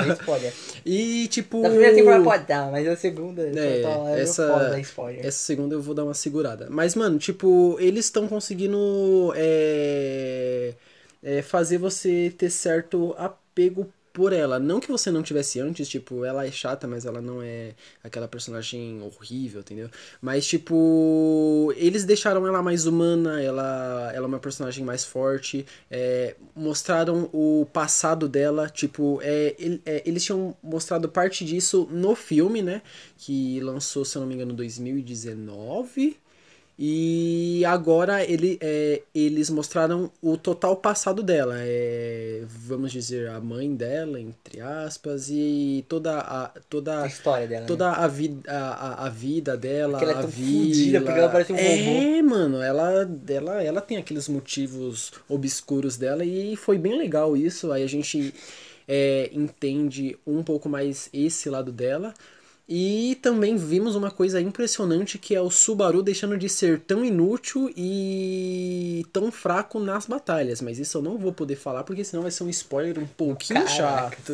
[0.05, 0.53] Não spoiler.
[0.85, 1.61] E tipo.
[1.61, 3.43] Na primeira temporada pode dar, mas a segunda.
[3.43, 5.25] É, é essa, spoiler.
[5.25, 6.67] essa segunda eu vou dar uma segurada.
[6.69, 10.73] Mas, mano, tipo, eles estão conseguindo é,
[11.21, 14.59] é, fazer você ter certo apego por ela.
[14.59, 18.27] Não que você não tivesse antes, tipo, ela é chata, mas ela não é aquela
[18.27, 19.89] personagem horrível, entendeu?
[20.21, 26.35] Mas, tipo, eles deixaram ela mais humana, ela, ela é uma personagem mais forte, é,
[26.55, 32.81] mostraram o passado dela, tipo, é, é, eles tinham mostrado parte disso no filme, né?
[33.17, 36.17] Que lançou, se eu não me engano, em 2019.
[36.81, 41.55] E agora ele, é, eles mostraram o total passado dela.
[41.57, 47.61] É, vamos dizer, a mãe dela, entre aspas, e toda a, toda A história dela.
[47.61, 47.67] né?
[47.67, 51.19] toda a, vida, a, a- a vida dela, Porque ela é a tão fudida, porque
[51.19, 56.77] ela parece um É, mano, ela, ela, ela tem aqueles motivos obscuros dela e foi
[56.77, 57.73] bem legal isso.
[57.73, 58.33] Aí a gente
[58.87, 62.13] é, entende um pouco mais esse lado dela.
[62.71, 67.73] E também vimos uma coisa impressionante que é o Subaru deixando de ser tão inútil
[67.75, 70.61] e tão fraco nas batalhas.
[70.61, 73.65] Mas isso eu não vou poder falar porque senão vai ser um spoiler um pouquinho
[73.65, 74.17] Caraca.
[74.21, 74.33] chato.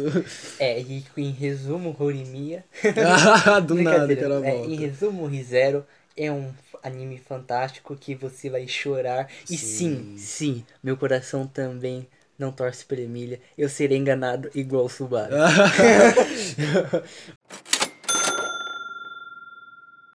[0.59, 2.65] É, e em resumo, Horimiya.
[3.65, 5.85] Do nada, cara, É, em resumo, ReZero
[6.17, 6.51] é um
[6.83, 9.29] anime fantástico que você vai chorar.
[9.49, 12.05] E sim, sim, meu coração também
[12.37, 13.39] não torce pra Emília.
[13.57, 15.35] Eu serei enganado igual o Subaru.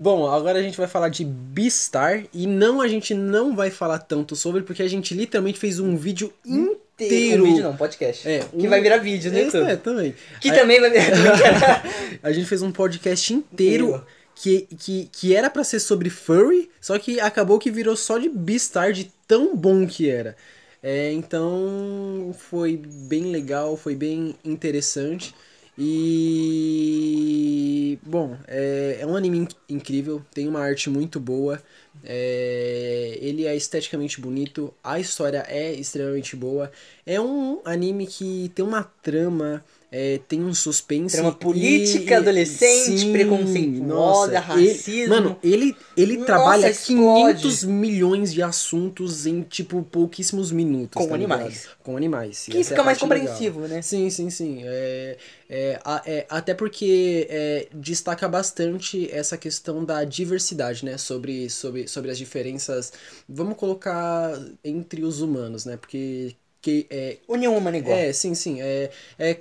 [0.01, 3.99] Bom, agora a gente vai falar de Beastar e não a gente não vai falar
[3.99, 7.43] tanto sobre porque a gente literalmente fez um vídeo inteiro.
[7.43, 8.25] Um vídeo não, podcast.
[8.25, 9.69] É, que um- vai virar vídeo YouTube.
[9.69, 10.15] é, também.
[10.39, 11.83] Que Aí também vai virar.
[12.23, 14.05] a gente fez um podcast inteiro Inteiro.
[14.35, 18.29] que, que, que era pra ser sobre furry, só que acabou que virou só de
[18.29, 20.37] Beastar de tão bom que era.
[20.81, 25.35] É, então foi bem legal, foi bem interessante.
[25.81, 31.61] E bom, é, é um anime inc- incrível, tem uma arte muito boa.
[32.03, 36.69] é, ele é esteticamente bonito, a história é extremamente boa.
[37.05, 41.15] É um anime que tem uma trama, é, tem um suspense.
[41.15, 45.09] Trama política, adolescente, preconceituosa, ele- racismo.
[45.15, 47.41] mano, ele, ele Nossa, trabalha explode.
[47.41, 50.93] 500 milhões de assuntos em, tipo, pouquíssimos minutos.
[50.93, 51.41] Com tá ligado?
[51.41, 51.69] animais.
[51.83, 52.45] Com animais.
[52.49, 53.27] Que é fica a mais parte legal.
[53.27, 53.81] compreensivo, né?
[53.81, 54.61] Sim, sim, sim.
[54.63, 55.17] É,
[55.49, 60.97] é, é, até porque é, destaca bastante essa questão da diversidade, né?
[60.97, 62.93] Sobre, sobre, sobre as diferenças.
[63.27, 65.77] Vamos colocar entre os humanos, né?
[65.77, 66.35] Porque.
[66.61, 67.97] Que, é, União humana igual.
[67.97, 68.61] é, sim, sim.
[68.61, 69.39] É, é,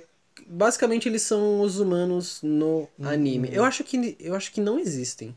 [0.49, 3.07] basicamente eles são os humanos no Uhum.
[3.07, 3.49] anime.
[3.53, 5.35] Eu acho que eu acho que não existem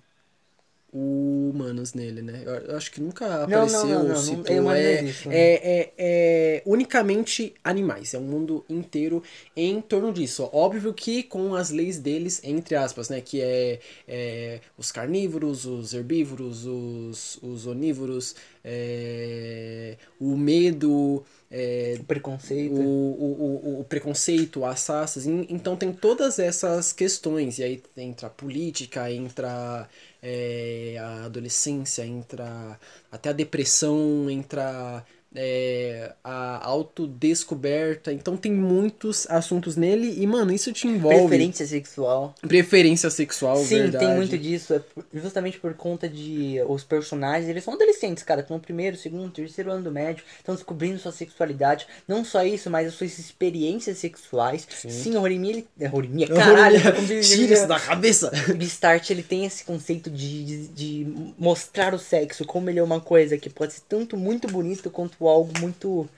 [0.95, 2.43] humanos nele, né?
[2.45, 4.57] Eu, acho que nunca apareceu não, não, não, citou.
[4.57, 5.15] não, não é, né?
[5.31, 8.13] é, é, é unicamente animais.
[8.13, 9.23] É um mundo inteiro
[9.57, 10.51] em torno disso.
[10.53, 13.23] Óbvio que com as leis deles, entre aspas, né?
[13.23, 22.05] Que é, é os carnívoros, os herbívoros, os, os onívoros, é, o medo, é, O
[22.05, 22.81] preconceito.
[22.81, 25.27] o, o, o, o preconceito, as raças.
[25.27, 27.59] en- Então tem todas essas questões.
[27.59, 29.89] E aí entra a política, entra
[30.23, 32.79] é, a adolescência, entra
[33.11, 38.13] até a depressão, entra é, a autodescoberta.
[38.13, 40.21] Então tem muitos assuntos nele.
[40.21, 41.19] E, mano, isso te envolve.
[41.19, 42.35] Preferência sexual.
[42.41, 44.07] Preferência sexual, Sim, verdade.
[44.07, 44.75] tem muito disso.
[44.75, 44.83] É
[45.15, 48.41] justamente por conta de os personagens, eles são adolescentes, cara.
[48.41, 51.87] Estão no primeiro, segundo, terceiro ano do médio, estão descobrindo sua sexualidade.
[52.07, 54.67] Não só isso, mas as suas experiências sexuais.
[54.71, 55.69] Sim, Horimiya, ele...
[55.81, 56.79] É, Horimiya, caralho.
[57.23, 58.31] Tira isso da cabeça!
[58.57, 63.01] Beastart, ele tem esse conceito de, de, de mostrar o sexo como ele é uma
[63.01, 66.09] coisa que pode ser tanto muito bonito quanto algo muito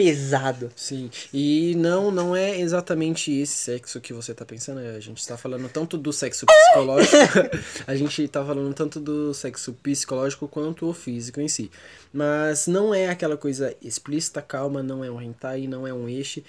[0.00, 0.72] pesado.
[0.74, 5.36] Sim, e não não é exatamente esse sexo que você tá pensando, a gente tá
[5.36, 7.16] falando tanto do sexo psicológico,
[7.86, 11.70] a gente tá falando tanto do sexo psicológico quanto o físico em si.
[12.10, 16.42] Mas não é aquela coisa explícita, calma, não é um hentai, não é um eixo.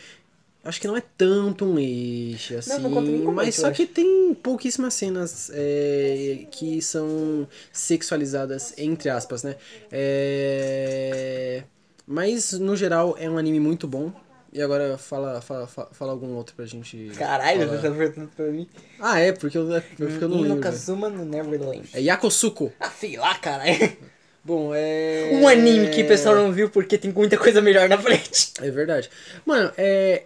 [0.64, 3.66] Acho que não é tanto um eixo, assim, não conta nem como mas eixo, eu
[3.66, 9.58] só que tem pouquíssimas cenas é, que são sexualizadas, entre aspas, né?
[9.92, 11.64] É...
[12.12, 14.12] Mas, no geral, é um anime muito bom.
[14.54, 17.10] E agora, fala, fala, fala, fala algum outro pra gente...
[17.18, 17.78] Caralho, falar.
[17.80, 18.68] você tá perguntando pra mim.
[19.00, 20.60] Ah, é, porque eu, porque eu não lembro.
[20.60, 21.90] Kazuma no Neverland.
[21.94, 22.74] É Yakosuko.
[22.78, 23.96] Ah, sei lá, caralho.
[24.44, 25.32] Bom, é...
[25.36, 28.52] Um anime que o pessoal não viu porque tem muita coisa melhor na frente.
[28.60, 29.10] É verdade.
[29.46, 30.24] Mano, é...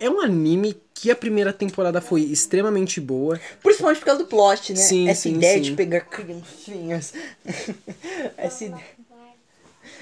[0.00, 3.38] É um anime que a primeira temporada foi extremamente boa.
[3.62, 4.80] Principalmente por causa do plot, né?
[4.80, 5.62] Sim, Essa sim, ideia sim.
[5.62, 7.12] de pegar criancinhas.
[8.36, 8.99] Essa ideia.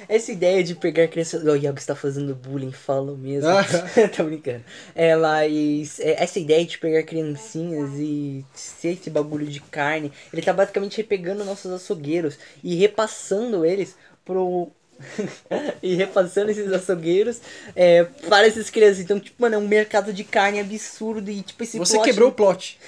[0.08, 1.42] Essa ideia de pegar crianças.
[1.44, 3.48] O Yago está fazendo bullying, fala mesmo.
[4.16, 4.64] Tô brincando.
[4.94, 6.00] Elas.
[6.00, 11.02] é, Essa ideia de pegar criancinhas e ser esse bagulho de carne, ele tá basicamente
[11.02, 13.94] pegando nossos açougueiros e repassando eles
[14.24, 14.70] pro
[15.82, 17.40] e repassando esses açougueiros
[17.76, 19.00] é, para essas crianças.
[19.00, 22.28] Então, tipo, mano, é um mercado de carne absurdo e, tipo, esse Você plot- quebrou
[22.30, 22.78] o plot.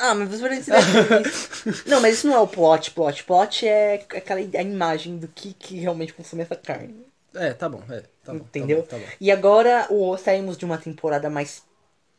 [0.00, 0.74] Ah, mas você vai dizer
[1.26, 1.84] isso.
[1.88, 3.24] Não, mas isso não é o plot, plot.
[3.24, 6.94] Plot é aquela a imagem do que, que realmente consome essa carne.
[7.34, 8.02] É, tá bom, é.
[8.24, 8.78] Tá bom, tá entendeu?
[8.78, 9.04] bom, tá bom.
[9.20, 11.62] E agora o, saímos de uma temporada mais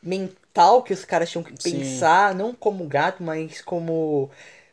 [0.02, 1.78] mental que os caras tinham que Sim.
[1.78, 4.30] pensar, não como gato, mas como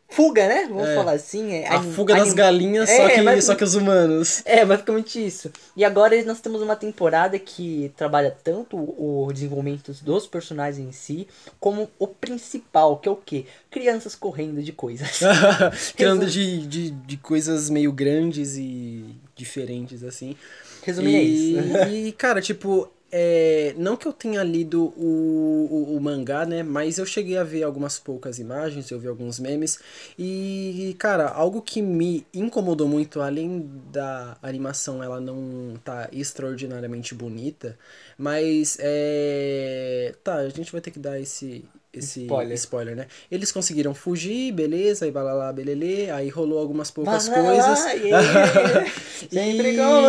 [0.09, 0.65] fuga, né?
[0.69, 0.95] Vamos É.
[0.95, 1.53] falar assim.
[1.53, 4.41] é, A fuga das galinhas, É, só, que, mas- só que os humanos.
[4.45, 5.51] É, basicamente isso.
[5.75, 11.27] E agora nós temos uma temporada que trabalha tanto o desenvolvimento dos personagens em si,
[11.59, 13.45] como o principal, que é o quê?
[13.69, 15.19] Crianças correndo de coisas.
[15.95, 19.03] Criando de, de, de coisas meio grandes e
[19.35, 20.35] diferentes, assim.
[20.83, 21.77] Resumindo, é e, isso.
[22.07, 26.61] E, cara, tipo, é, não que eu tenha lido o, o, o mangá, né?
[26.61, 29.79] Mas eu cheguei a ver algumas poucas imagens, eu vi alguns memes.
[30.19, 37.77] E, cara, algo que me incomodou muito, além da animação ela não tá extraordinariamente bonita,
[38.17, 40.13] mas é.
[40.23, 41.65] Tá, a gente vai ter que dar esse.
[41.93, 42.53] Esse Spoiler.
[42.55, 42.95] spoiler.
[42.95, 43.07] né?
[43.31, 47.85] Eles conseguiram fugir, beleza, e balalá, belelê, aí rolou algumas poucas coisas.
[47.93, 48.85] yeah.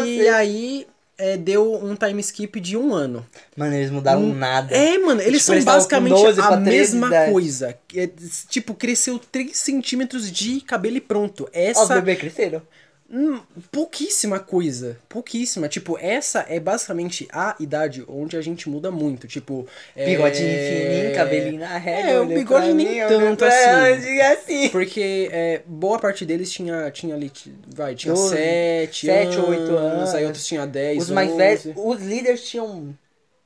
[0.03, 0.23] Você.
[0.23, 0.87] E aí
[1.19, 3.27] é, deu um time skip de um ano.
[3.57, 4.73] Mano, eles mudaram nada.
[4.75, 7.33] É, mano, eles Tipo, são basicamente 12 a pra 13 mesma idade.
[7.33, 7.79] coisa.
[7.95, 8.09] É,
[8.49, 11.45] tipo, cresceu 3 centímetros de cabelo e pronto.
[11.45, 11.95] Ó, Os Essa.
[11.97, 12.63] bebês cresceram.
[13.11, 13.41] Hum,
[13.73, 14.99] pouquíssima coisa.
[15.09, 15.67] Pouquíssima.
[15.67, 19.27] Tipo, essa é basicamente a idade onde a gente muda muito.
[19.27, 19.67] Tipo.
[19.97, 22.11] é- Bigodinho fininho, cabelinho na régua.
[22.11, 24.01] É, o bigode nem mim, tanto assim.
[24.03, 24.69] diga assim.
[24.69, 27.33] Porque é, boa parte deles tinha, tinha ali,
[27.75, 30.15] vai, tinha Doze, 7 sete anos, ou oito anos.
[30.15, 31.39] aí outros tinha 10, Os mais 11.
[31.39, 32.95] velhos, os líderes tinham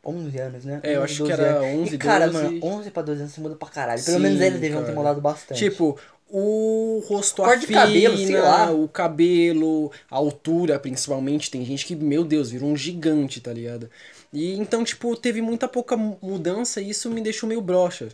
[0.05, 0.81] 11 anos, né?
[0.83, 1.81] É, eu 11, acho que 12 era anos.
[1.83, 2.43] 11, E cara, 12.
[2.45, 4.03] mano, 11 pra 12 anos você muda pra caralho.
[4.03, 4.99] Pelo Sim, menos eles deviam ter cara.
[4.99, 5.57] mudado bastante.
[5.61, 5.97] Tipo,
[6.33, 8.73] o rosto Cor de afina, cabelo, sei lá.
[8.73, 11.51] o cabelo, a altura, principalmente.
[11.51, 13.91] Tem gente que, meu Deus, virou um gigante, tá ligado?
[14.33, 18.09] E então, tipo, teve muita pouca mu- mudança e isso me deixou meio broxa.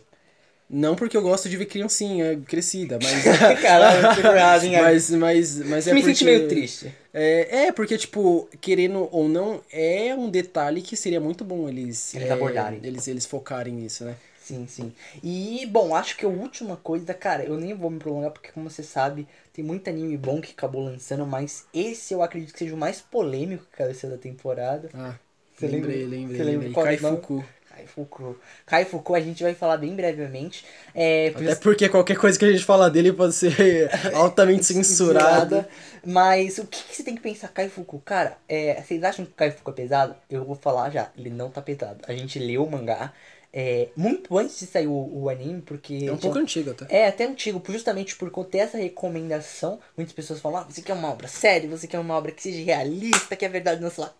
[0.69, 3.23] Não porque eu gosto de ver criancinha crescida, mas.
[3.61, 4.01] Caralho,
[4.83, 6.13] mas, mas, mas é me porque...
[6.13, 6.93] senti meio triste.
[7.13, 12.13] É, é, porque, tipo, querendo ou não, é um detalhe que seria muito bom eles,
[12.13, 12.79] Eles é, abordarem.
[12.83, 14.15] Eles, eles focarem nisso, né?
[14.49, 14.93] Sim, sim.
[15.23, 18.67] E, bom, acho que a última coisa, cara, eu nem vou me prolongar porque, como
[18.67, 22.73] você sabe, tem muito anime bom que acabou lançando, mas esse eu acredito que seja
[22.73, 24.89] o mais polêmico que ser da temporada.
[24.95, 25.13] Ah,
[25.55, 26.17] Você lembrei, lembra?
[26.17, 26.73] lembrei, Você lembra lembrei.
[26.73, 26.97] qual é?
[26.97, 27.45] Kaifuku.
[27.69, 28.35] Kaifuku.
[28.65, 30.65] Kaifuku a gente vai falar bem brevemente.
[30.95, 35.69] É, Até porque qualquer coisa que a gente falar dele pode ser altamente censurada.
[36.05, 37.99] Mas o que, que você tem que pensar, Kaifuku?
[37.99, 40.15] Cara, é, vocês acham que o Kaifuku é pesado?
[40.29, 41.99] Eu vou falar já, ele não tá pesado.
[42.07, 43.13] A gente leu o mangá
[43.51, 46.05] é, muito antes de sair o, o anime, porque.
[46.05, 46.85] É um pouco antigo até.
[46.89, 49.79] É, até antigo, justamente por conta dessa recomendação.
[49.97, 52.63] Muitas pessoas falam: ah, você quer uma obra séria, você quer uma obra que seja
[52.63, 54.13] realista, que é verdade na sua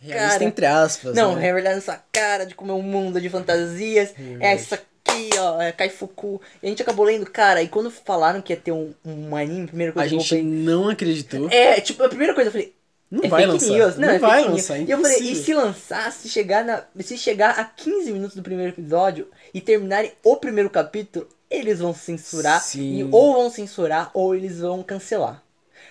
[0.00, 0.44] Realista cara.
[0.44, 1.14] entre aspas.
[1.16, 1.48] não, né?
[1.48, 4.14] é verdade na sua cara, de como é um mundo de fantasias.
[4.38, 6.40] É isso aqui, ó, é Kaifuku.
[6.62, 9.64] E a gente acabou lendo, cara, e quando falaram que ia ter um, um anime,
[9.64, 10.44] a primeira A coisa que eu gente pensei.
[10.44, 11.50] não acreditou.
[11.50, 12.77] É, tipo, a primeira coisa eu falei.
[13.10, 13.72] Não é vai fake lançar.
[13.72, 13.96] news.
[13.96, 14.88] Não, Não é vai fake lançar, news.
[14.88, 18.42] E eu falei, e se lançar, se chegar, na, se chegar a 15 minutos do
[18.42, 22.62] primeiro episódio e terminarem o primeiro capítulo, eles vão censurar.
[22.62, 22.98] Sim.
[22.98, 25.42] E ou vão censurar ou eles vão cancelar.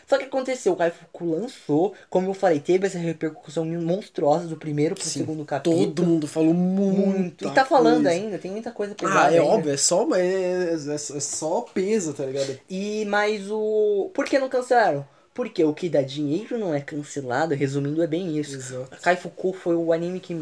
[0.06, 4.96] Só que aconteceu, o Kaifuku lançou, como eu falei, teve essa repercussão monstruosa do primeiro
[4.96, 5.86] pro Sim, segundo capítulo.
[5.88, 7.18] Todo mundo falou muito.
[7.18, 7.48] Muito.
[7.48, 8.10] E tá falando coisa.
[8.12, 9.28] ainda, tem muita coisa pesada.
[9.28, 9.52] Ah, é ainda.
[9.52, 12.58] óbvio, é só, é, é, é só peso, tá ligado?
[12.70, 14.10] E mas o.
[14.14, 15.06] Por que não cancelaram?
[15.38, 18.56] Porque o que dá dinheiro não é cancelado, resumindo, é bem isso.
[18.56, 18.98] Exato.
[19.00, 20.36] Kaifuku foi o anime que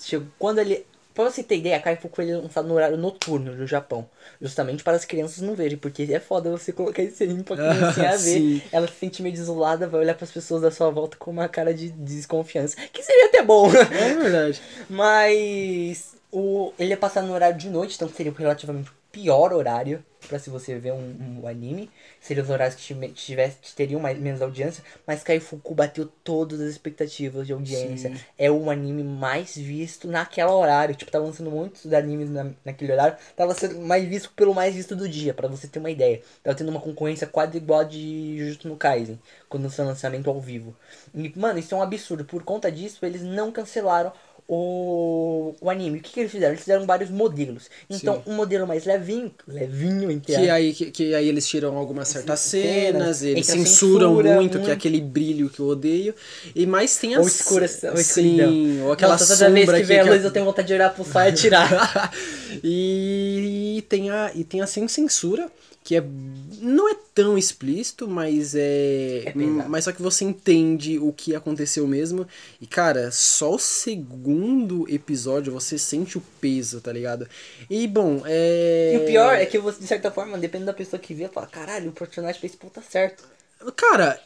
[0.00, 0.26] chegou.
[0.36, 0.84] Quando ele.
[1.14, 4.10] Pra você ter ideia, Kaifuku foi lançado no horário noturno no Japão.
[4.42, 5.78] Justamente para as crianças não verem.
[5.78, 8.18] Porque é foda você colocar esse anime pra criancinha ver.
[8.18, 8.62] Sim.
[8.72, 11.72] Ela se sente meio desolada, vai olhar pras pessoas da sua volta com uma cara
[11.72, 12.76] de desconfiança.
[12.92, 13.70] Que seria até bom.
[13.70, 14.60] É verdade.
[14.90, 20.38] Mas o, ele é passado no horário de noite, então seria relativamente pior horário pra
[20.38, 21.90] se você ver um, um anime.
[22.20, 24.84] Seriam os horários que tive- tivesse, teriam mais, menos audiência.
[25.06, 28.10] Mas Kaifuku bateu todas as expectativas de audiência.
[28.10, 28.20] Sim.
[28.36, 30.94] É o anime mais visto naquele horário.
[30.94, 33.16] Tipo, tava lançando muitos animes na, naquele horário.
[33.34, 36.20] Tava sendo mais visto pelo mais visto do dia, pra você ter uma ideia.
[36.42, 40.40] Tava tendo uma concorrência quase igual a de Jujutsu no Kaisen, quando o lançamento ao
[40.40, 40.76] vivo.
[41.14, 42.24] E, mano, isso é um absurdo.
[42.24, 44.12] Por conta disso, eles não cancelaram
[44.48, 45.98] o, o anime.
[45.98, 46.52] O que, que eles fizeram?
[46.52, 47.68] Eles fizeram vários modelos.
[47.90, 48.30] Então, Sim.
[48.30, 52.40] um modelo mais levinho, levinho, entre Que aí, que, que aí eles tiram algumas certas
[52.40, 54.70] Cenas, cenas, eles censuram censura, muito, que muito.
[54.70, 56.14] é aquele brilho que eu odeio.
[56.54, 57.22] E mais tem as...
[57.22, 57.96] Ou escura, ou.
[57.96, 60.74] Sim, ou aquela Nossa, toda vez que vem a que- luz eu tenho vontade de
[60.74, 62.12] olhar pro sol e atirar.
[62.62, 65.50] e E tem a, e tem a Sem Censura,
[65.86, 66.04] que é
[66.60, 71.86] não é tão explícito, mas é, É mas só que você entende o que aconteceu
[71.86, 72.26] mesmo.
[72.60, 77.28] E cara, só o segundo episódio você sente o peso, tá ligado?
[77.70, 80.98] E bom, é E o pior é que você, de certa forma, dependendo da pessoa
[80.98, 83.22] que vê, fala, caralho, o personagem fez puta certo.
[83.76, 84.20] Cara,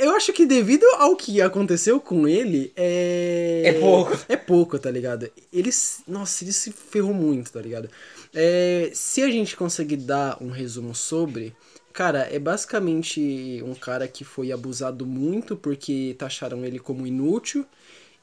[0.00, 3.64] eu acho que devido ao que aconteceu com ele, é.
[3.66, 4.18] É pouco.
[4.30, 5.30] É pouco, tá ligado?
[5.52, 5.70] Ele.
[6.08, 7.90] Nossa, ele se ferrou muito, tá ligado?
[8.38, 11.54] É, se a gente conseguir dar um resumo sobre.
[11.90, 17.64] Cara, é basicamente um cara que foi abusado muito porque taxaram ele como inútil.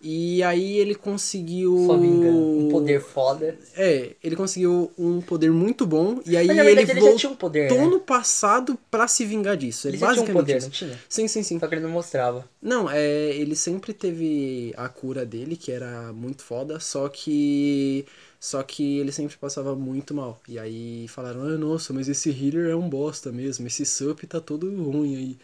[0.06, 1.86] E aí ele conseguiu.
[1.88, 2.38] Só vingando.
[2.38, 3.58] Um poder foda.
[3.76, 6.20] É, ele conseguiu um poder muito bom.
[6.26, 7.86] E aí Mas, ele ele voltou tinha um poder, né?
[7.86, 9.88] no passado pra se vingar disso.
[9.88, 10.68] Ele é já tinha um basicamente poder, isso.
[10.68, 11.00] não tinha?
[11.08, 11.58] Sim, sim, sim.
[11.58, 12.48] Só que ele não mostrava.
[12.62, 18.06] Não, é, ele sempre teve a cura dele, que era muito foda, só que
[18.46, 20.38] só que ele sempre passava muito mal.
[20.50, 24.42] E aí falaram: "Ah, nossa, mas esse healer é um bosta mesmo, esse sup tá
[24.42, 25.38] todo ruim aí".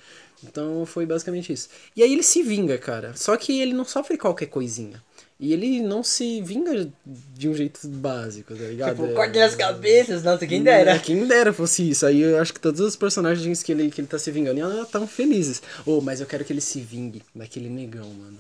[0.44, 1.70] Então foi basicamente isso.
[1.96, 3.14] E aí ele se vinga, cara.
[3.16, 5.02] Só que ele não sofre qualquer coisinha.
[5.40, 8.92] E ele não se vinga de um jeito básico, tá ligado?
[8.98, 10.92] Tipo, É- corte nas cabeças, nossa, quem dera.
[10.96, 12.06] é, Quem dera fosse isso.
[12.06, 15.08] Aí eu acho que todos os personagens que ele, que ele tá se vingando estão
[15.08, 15.62] felizes.
[15.86, 18.38] Oh, mas eu quero que ele se vingue daquele negão, mano.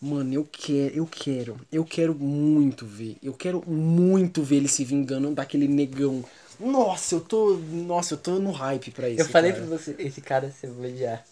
[0.00, 3.16] Mano, eu quero, eu quero, eu quero muito ver.
[3.22, 6.24] Eu quero muito ver ele se vingando daquele negão.
[6.60, 7.56] Nossa, eu tô.
[7.56, 9.20] Nossa, eu tô no hype pra isso.
[9.20, 9.66] Eu falei cara.
[9.66, 11.24] pra você, esse cara você vai odiar.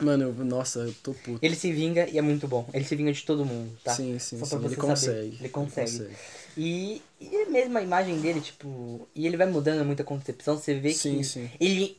[0.00, 1.38] Mano, eu- nossa, eu tô puto.
[1.42, 2.66] Ele se vinga e é muito bom.
[2.72, 3.94] Ele se vinga de todo mundo, tá?
[3.94, 4.64] Sim, sim, Só sim.
[4.64, 5.36] Ele consegue.
[5.40, 5.90] Ele consegue.
[5.90, 6.14] consegue.
[6.56, 9.06] E, e mesmo a imagem dele, tipo.
[9.14, 11.50] E ele vai mudando muita concepção, você vê Sim, que sim.
[11.60, 11.98] ele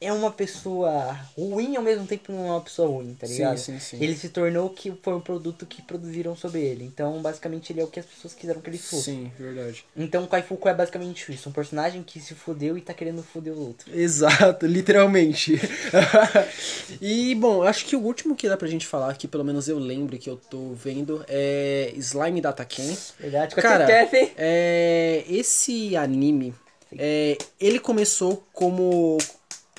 [0.00, 3.32] é uma pessoa ruim e ao mesmo tempo não é uma pessoa ruim, tá Sim,
[3.34, 3.58] ligado?
[3.58, 3.96] sim, sim.
[4.00, 6.84] Ele se tornou que foi um produto que produziram sobre ele.
[6.84, 9.04] Então, basicamente, ele é o que as pessoas quiseram que ele fosse.
[9.04, 9.84] Sim, verdade.
[9.96, 11.48] Então, o Kaifuku é basicamente isso.
[11.48, 13.90] Um personagem que se fudeu e tá querendo foder o outro.
[13.96, 15.58] Exato, literalmente.
[17.00, 19.78] e, bom, acho que o último que dá pra gente falar, que pelo menos eu
[19.78, 22.94] lembro que eu tô vendo, é Slime Data Ken.
[23.18, 23.54] Verdade?
[23.54, 26.54] Cara, Kef, é, esse anime,
[26.98, 29.18] é, ele começou como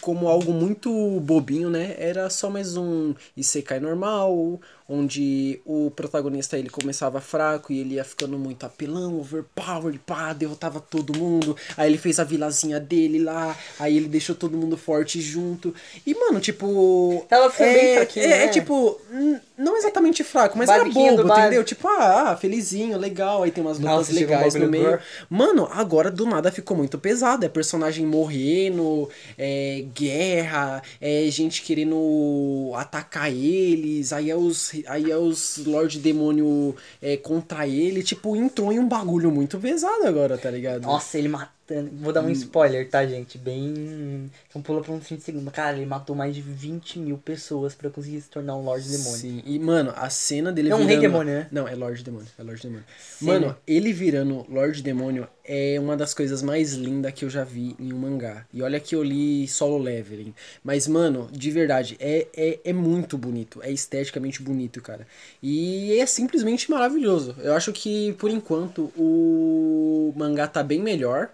[0.06, 1.96] como algo muito bobinho, né?
[1.98, 8.04] Era só mais um isekai normal, onde o protagonista ele começava fraco e ele ia
[8.04, 11.58] ficando muito apelão, overpowered, pá, derrotava todo mundo.
[11.76, 15.74] Aí ele fez a vilazinha dele lá, aí ele deixou todo mundo forte junto.
[16.06, 18.44] E mano, tipo, Tava ficando é, bem fraquinho, é, né?
[18.46, 21.64] é tipo, n- não exatamente fraco, mas era bobo, entendeu?
[21.64, 24.84] Tipo, ah, felizinho, legal, aí tem umas lutas Nossa, legais no meio.
[24.84, 25.02] gore.
[25.30, 27.46] Mano, agora do nada ficou muito pesado.
[27.46, 35.18] É personagem morrendo, é guerra, é gente querendo atacar eles, aí é os, aí é
[35.18, 38.04] os Lorde Demônio é, contra ele.
[38.04, 40.84] Tipo, entrou em um bagulho muito pesado agora, tá ligado?
[40.84, 41.55] Nossa, ele matando.
[42.00, 43.40] Vou dar um spoiler, tá, gente?
[43.40, 44.30] Bem.
[44.48, 45.52] Então pula pra uns 30 segundos.
[45.52, 49.18] Cara, ele matou mais de 20 mil pessoas pra conseguir se tornar um Lorde Demônio.
[49.18, 50.92] Sim, e mano, a cena dele É um virando...
[50.92, 51.48] rei demônio, né?
[51.52, 52.86] Não, é Lorde Demônio, é Lorde Demônio.
[53.00, 53.26] Sim.
[53.26, 57.76] Mano, ele virando Lorde Demônio é uma das coisas mais lindas que eu já vi
[57.80, 58.46] em um mangá.
[58.54, 60.36] E olha que eu li Solo Leveling.
[60.64, 63.60] Mas, mano, de verdade, é, é, é muito bonito.
[63.64, 65.08] É esteticamente bonito, cara.
[65.42, 67.36] E é simplesmente maravilhoso.
[67.40, 71.32] Eu acho que, por enquanto, o mangá tá bem melhor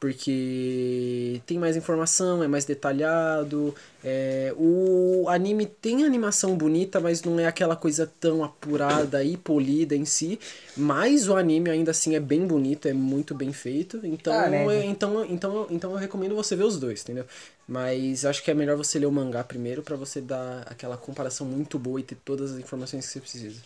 [0.00, 3.74] porque tem mais informação, é mais detalhado.
[4.04, 9.94] é, o anime tem animação bonita, mas não é aquela coisa tão apurada e polida
[9.96, 10.38] em si.
[10.76, 14.00] Mas o anime ainda assim é bem bonito, é muito bem feito.
[14.04, 14.64] Então, Ah, né?
[14.64, 17.24] eu, então, então, então eu recomendo você ver os dois, entendeu?
[17.66, 21.46] Mas acho que é melhor você ler o mangá primeiro pra você dar aquela comparação
[21.46, 23.60] muito boa e ter todas as informações que você precisa.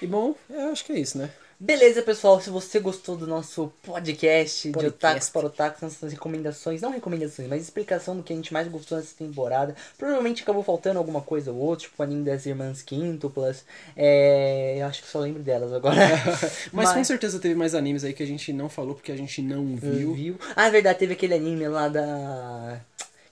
[0.00, 1.30] E bom, eu acho que é isso, né?
[1.64, 2.40] Beleza, pessoal.
[2.40, 4.96] Se você gostou do nosso podcast, de Podcast.
[4.96, 8.98] Otakus para Otakus, nossas recomendações, não recomendações, mas explicação do que a gente mais gostou
[8.98, 9.76] nessa temporada.
[9.96, 13.64] Provavelmente acabou faltando alguma coisa ou outra, tipo o anime das Irmãs Quíntuplas.
[13.96, 14.78] É.
[14.80, 16.00] Eu acho que só lembro delas agora.
[16.72, 19.40] Mas, com certeza teve mais animes aí que a gente não falou porque a gente
[19.40, 20.14] não viu.
[20.14, 20.38] viu.
[20.56, 22.80] Ah, é verdade, teve aquele anime lá da.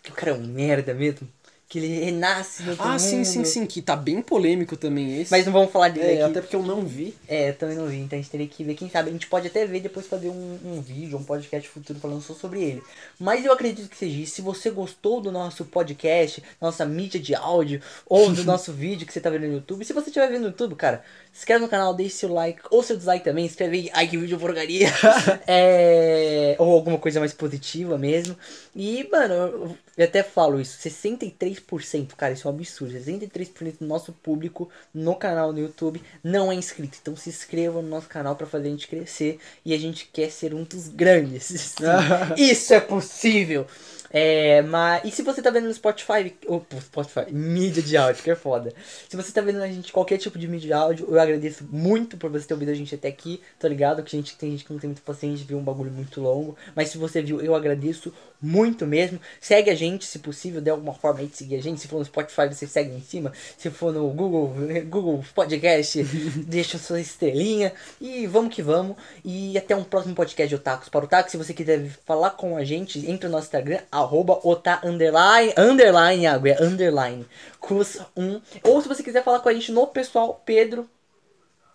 [0.05, 1.27] Que o cara é um merda mesmo.
[1.71, 3.25] Que ele renasce no outro Ah, sim, mundo.
[3.27, 5.31] sim, sim, que tá bem polêmico também esse.
[5.31, 6.31] Mas não vamos falar dele é, aqui.
[6.33, 7.15] até porque eu não vi.
[7.29, 8.75] É, eu também não vi, então a gente teria que ver.
[8.75, 12.01] Quem sabe a gente pode até ver depois fazer um, um vídeo, um podcast futuro
[12.01, 12.83] falando só sobre ele.
[13.21, 14.35] Mas eu acredito que seja isso.
[14.35, 19.13] Se você gostou do nosso podcast, nossa mídia de áudio, ou do nosso vídeo que
[19.13, 21.69] você tá vendo no YouTube, se você estiver vendo no YouTube, cara, se inscreve no
[21.69, 24.89] canal, deixe seu like, ou seu dislike também, escreve aí, ai que vídeo porcaria.
[25.47, 28.37] é, ou alguma coisa mais positiva mesmo.
[28.75, 32.95] E, mano, eu, eu até falo isso, 63% 63%, cara, isso é um absurdo.
[32.95, 36.99] 63% do nosso público no canal no YouTube não é inscrito.
[37.01, 40.31] Então se inscreva no nosso canal pra fazer a gente crescer e a gente quer
[40.31, 41.75] ser um dos grandes.
[42.37, 43.67] Isso é possível.
[44.11, 45.05] É, mas.
[45.05, 46.35] E se você tá vendo no Spotify.
[46.47, 48.75] Ou Spotify, mídia de áudio, que é foda.
[49.09, 52.17] Se você tá vendo a gente qualquer tipo de mídia de áudio, eu agradeço muito
[52.17, 53.41] por você ter ouvido a gente até aqui.
[53.59, 55.93] Tô ligado que a gente tem gente que não tem muito paciência ver um bagulho
[55.93, 56.57] muito longo.
[56.75, 59.21] Mas se você viu, eu agradeço muito mesmo.
[59.41, 61.81] Segue a gente, se possível, de alguma forma aí de seguir a gente.
[61.81, 63.33] Se for no Spotify, você segue em cima.
[63.57, 64.55] Se for no Google,
[64.89, 66.03] Google Podcast,
[66.47, 67.73] deixa sua estrelinha.
[68.01, 68.97] E vamos que vamos.
[69.25, 71.31] E até um próximo podcast de Otakus para o Otaku.
[71.31, 76.27] Se você quiser falar com a gente, entre no nosso Instagram, arroba ota underline, underline,
[76.27, 77.27] água, é underline,
[77.61, 78.41] cus 1.
[78.65, 80.89] Ou se você quiser falar com a gente no pessoal, Pedro.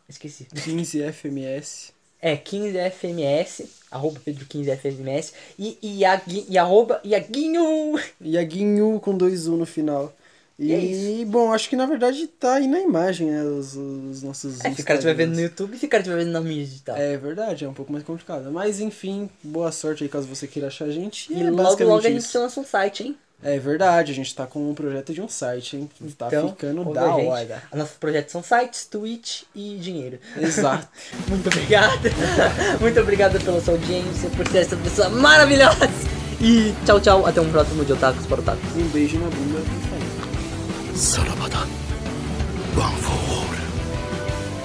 [0.08, 0.46] Esqueci.
[0.46, 1.94] 15 FMS.
[2.22, 8.00] É 15fms, arroba pedro15fms e, e, Iagui- e arroba Iaguinho.
[8.20, 10.12] Iaguinho com dois U no final.
[10.58, 11.26] E, é isso.
[11.26, 13.44] bom, acho que na verdade tá aí na imagem, né?
[13.44, 14.64] Os, os nossos.
[14.64, 15.42] É, se o cara estiver vendo no.
[15.42, 16.96] YouTube, se o cara estiver vendo na mídia digital.
[16.96, 18.50] É verdade, é um pouco mais complicado.
[18.52, 21.32] Mas enfim, boa sorte aí caso você queira achar a gente.
[21.34, 23.18] E é logo, logo a gente lança um site, hein?
[23.44, 25.90] É verdade, a gente tá com um projeto de um site, hein?
[25.94, 27.28] Que tá Então, ficando ouve da a gente.
[27.28, 27.64] hora.
[27.74, 30.20] Nossos projetos são sites, Twitch e dinheiro.
[30.38, 30.88] Exato.
[31.28, 32.00] Muito obrigado.
[32.80, 35.90] Muito obrigado pela sua audiência, por ser essa pessoa maravilhosa.
[36.42, 37.26] E tchau, tchau.
[37.26, 38.74] Até um próximo de Otakus para Otakus.
[38.78, 39.85] Um beijo na bunda e.
[40.96, 41.60] さらばだ。
[42.78, 43.55] ワン・フォー・オール。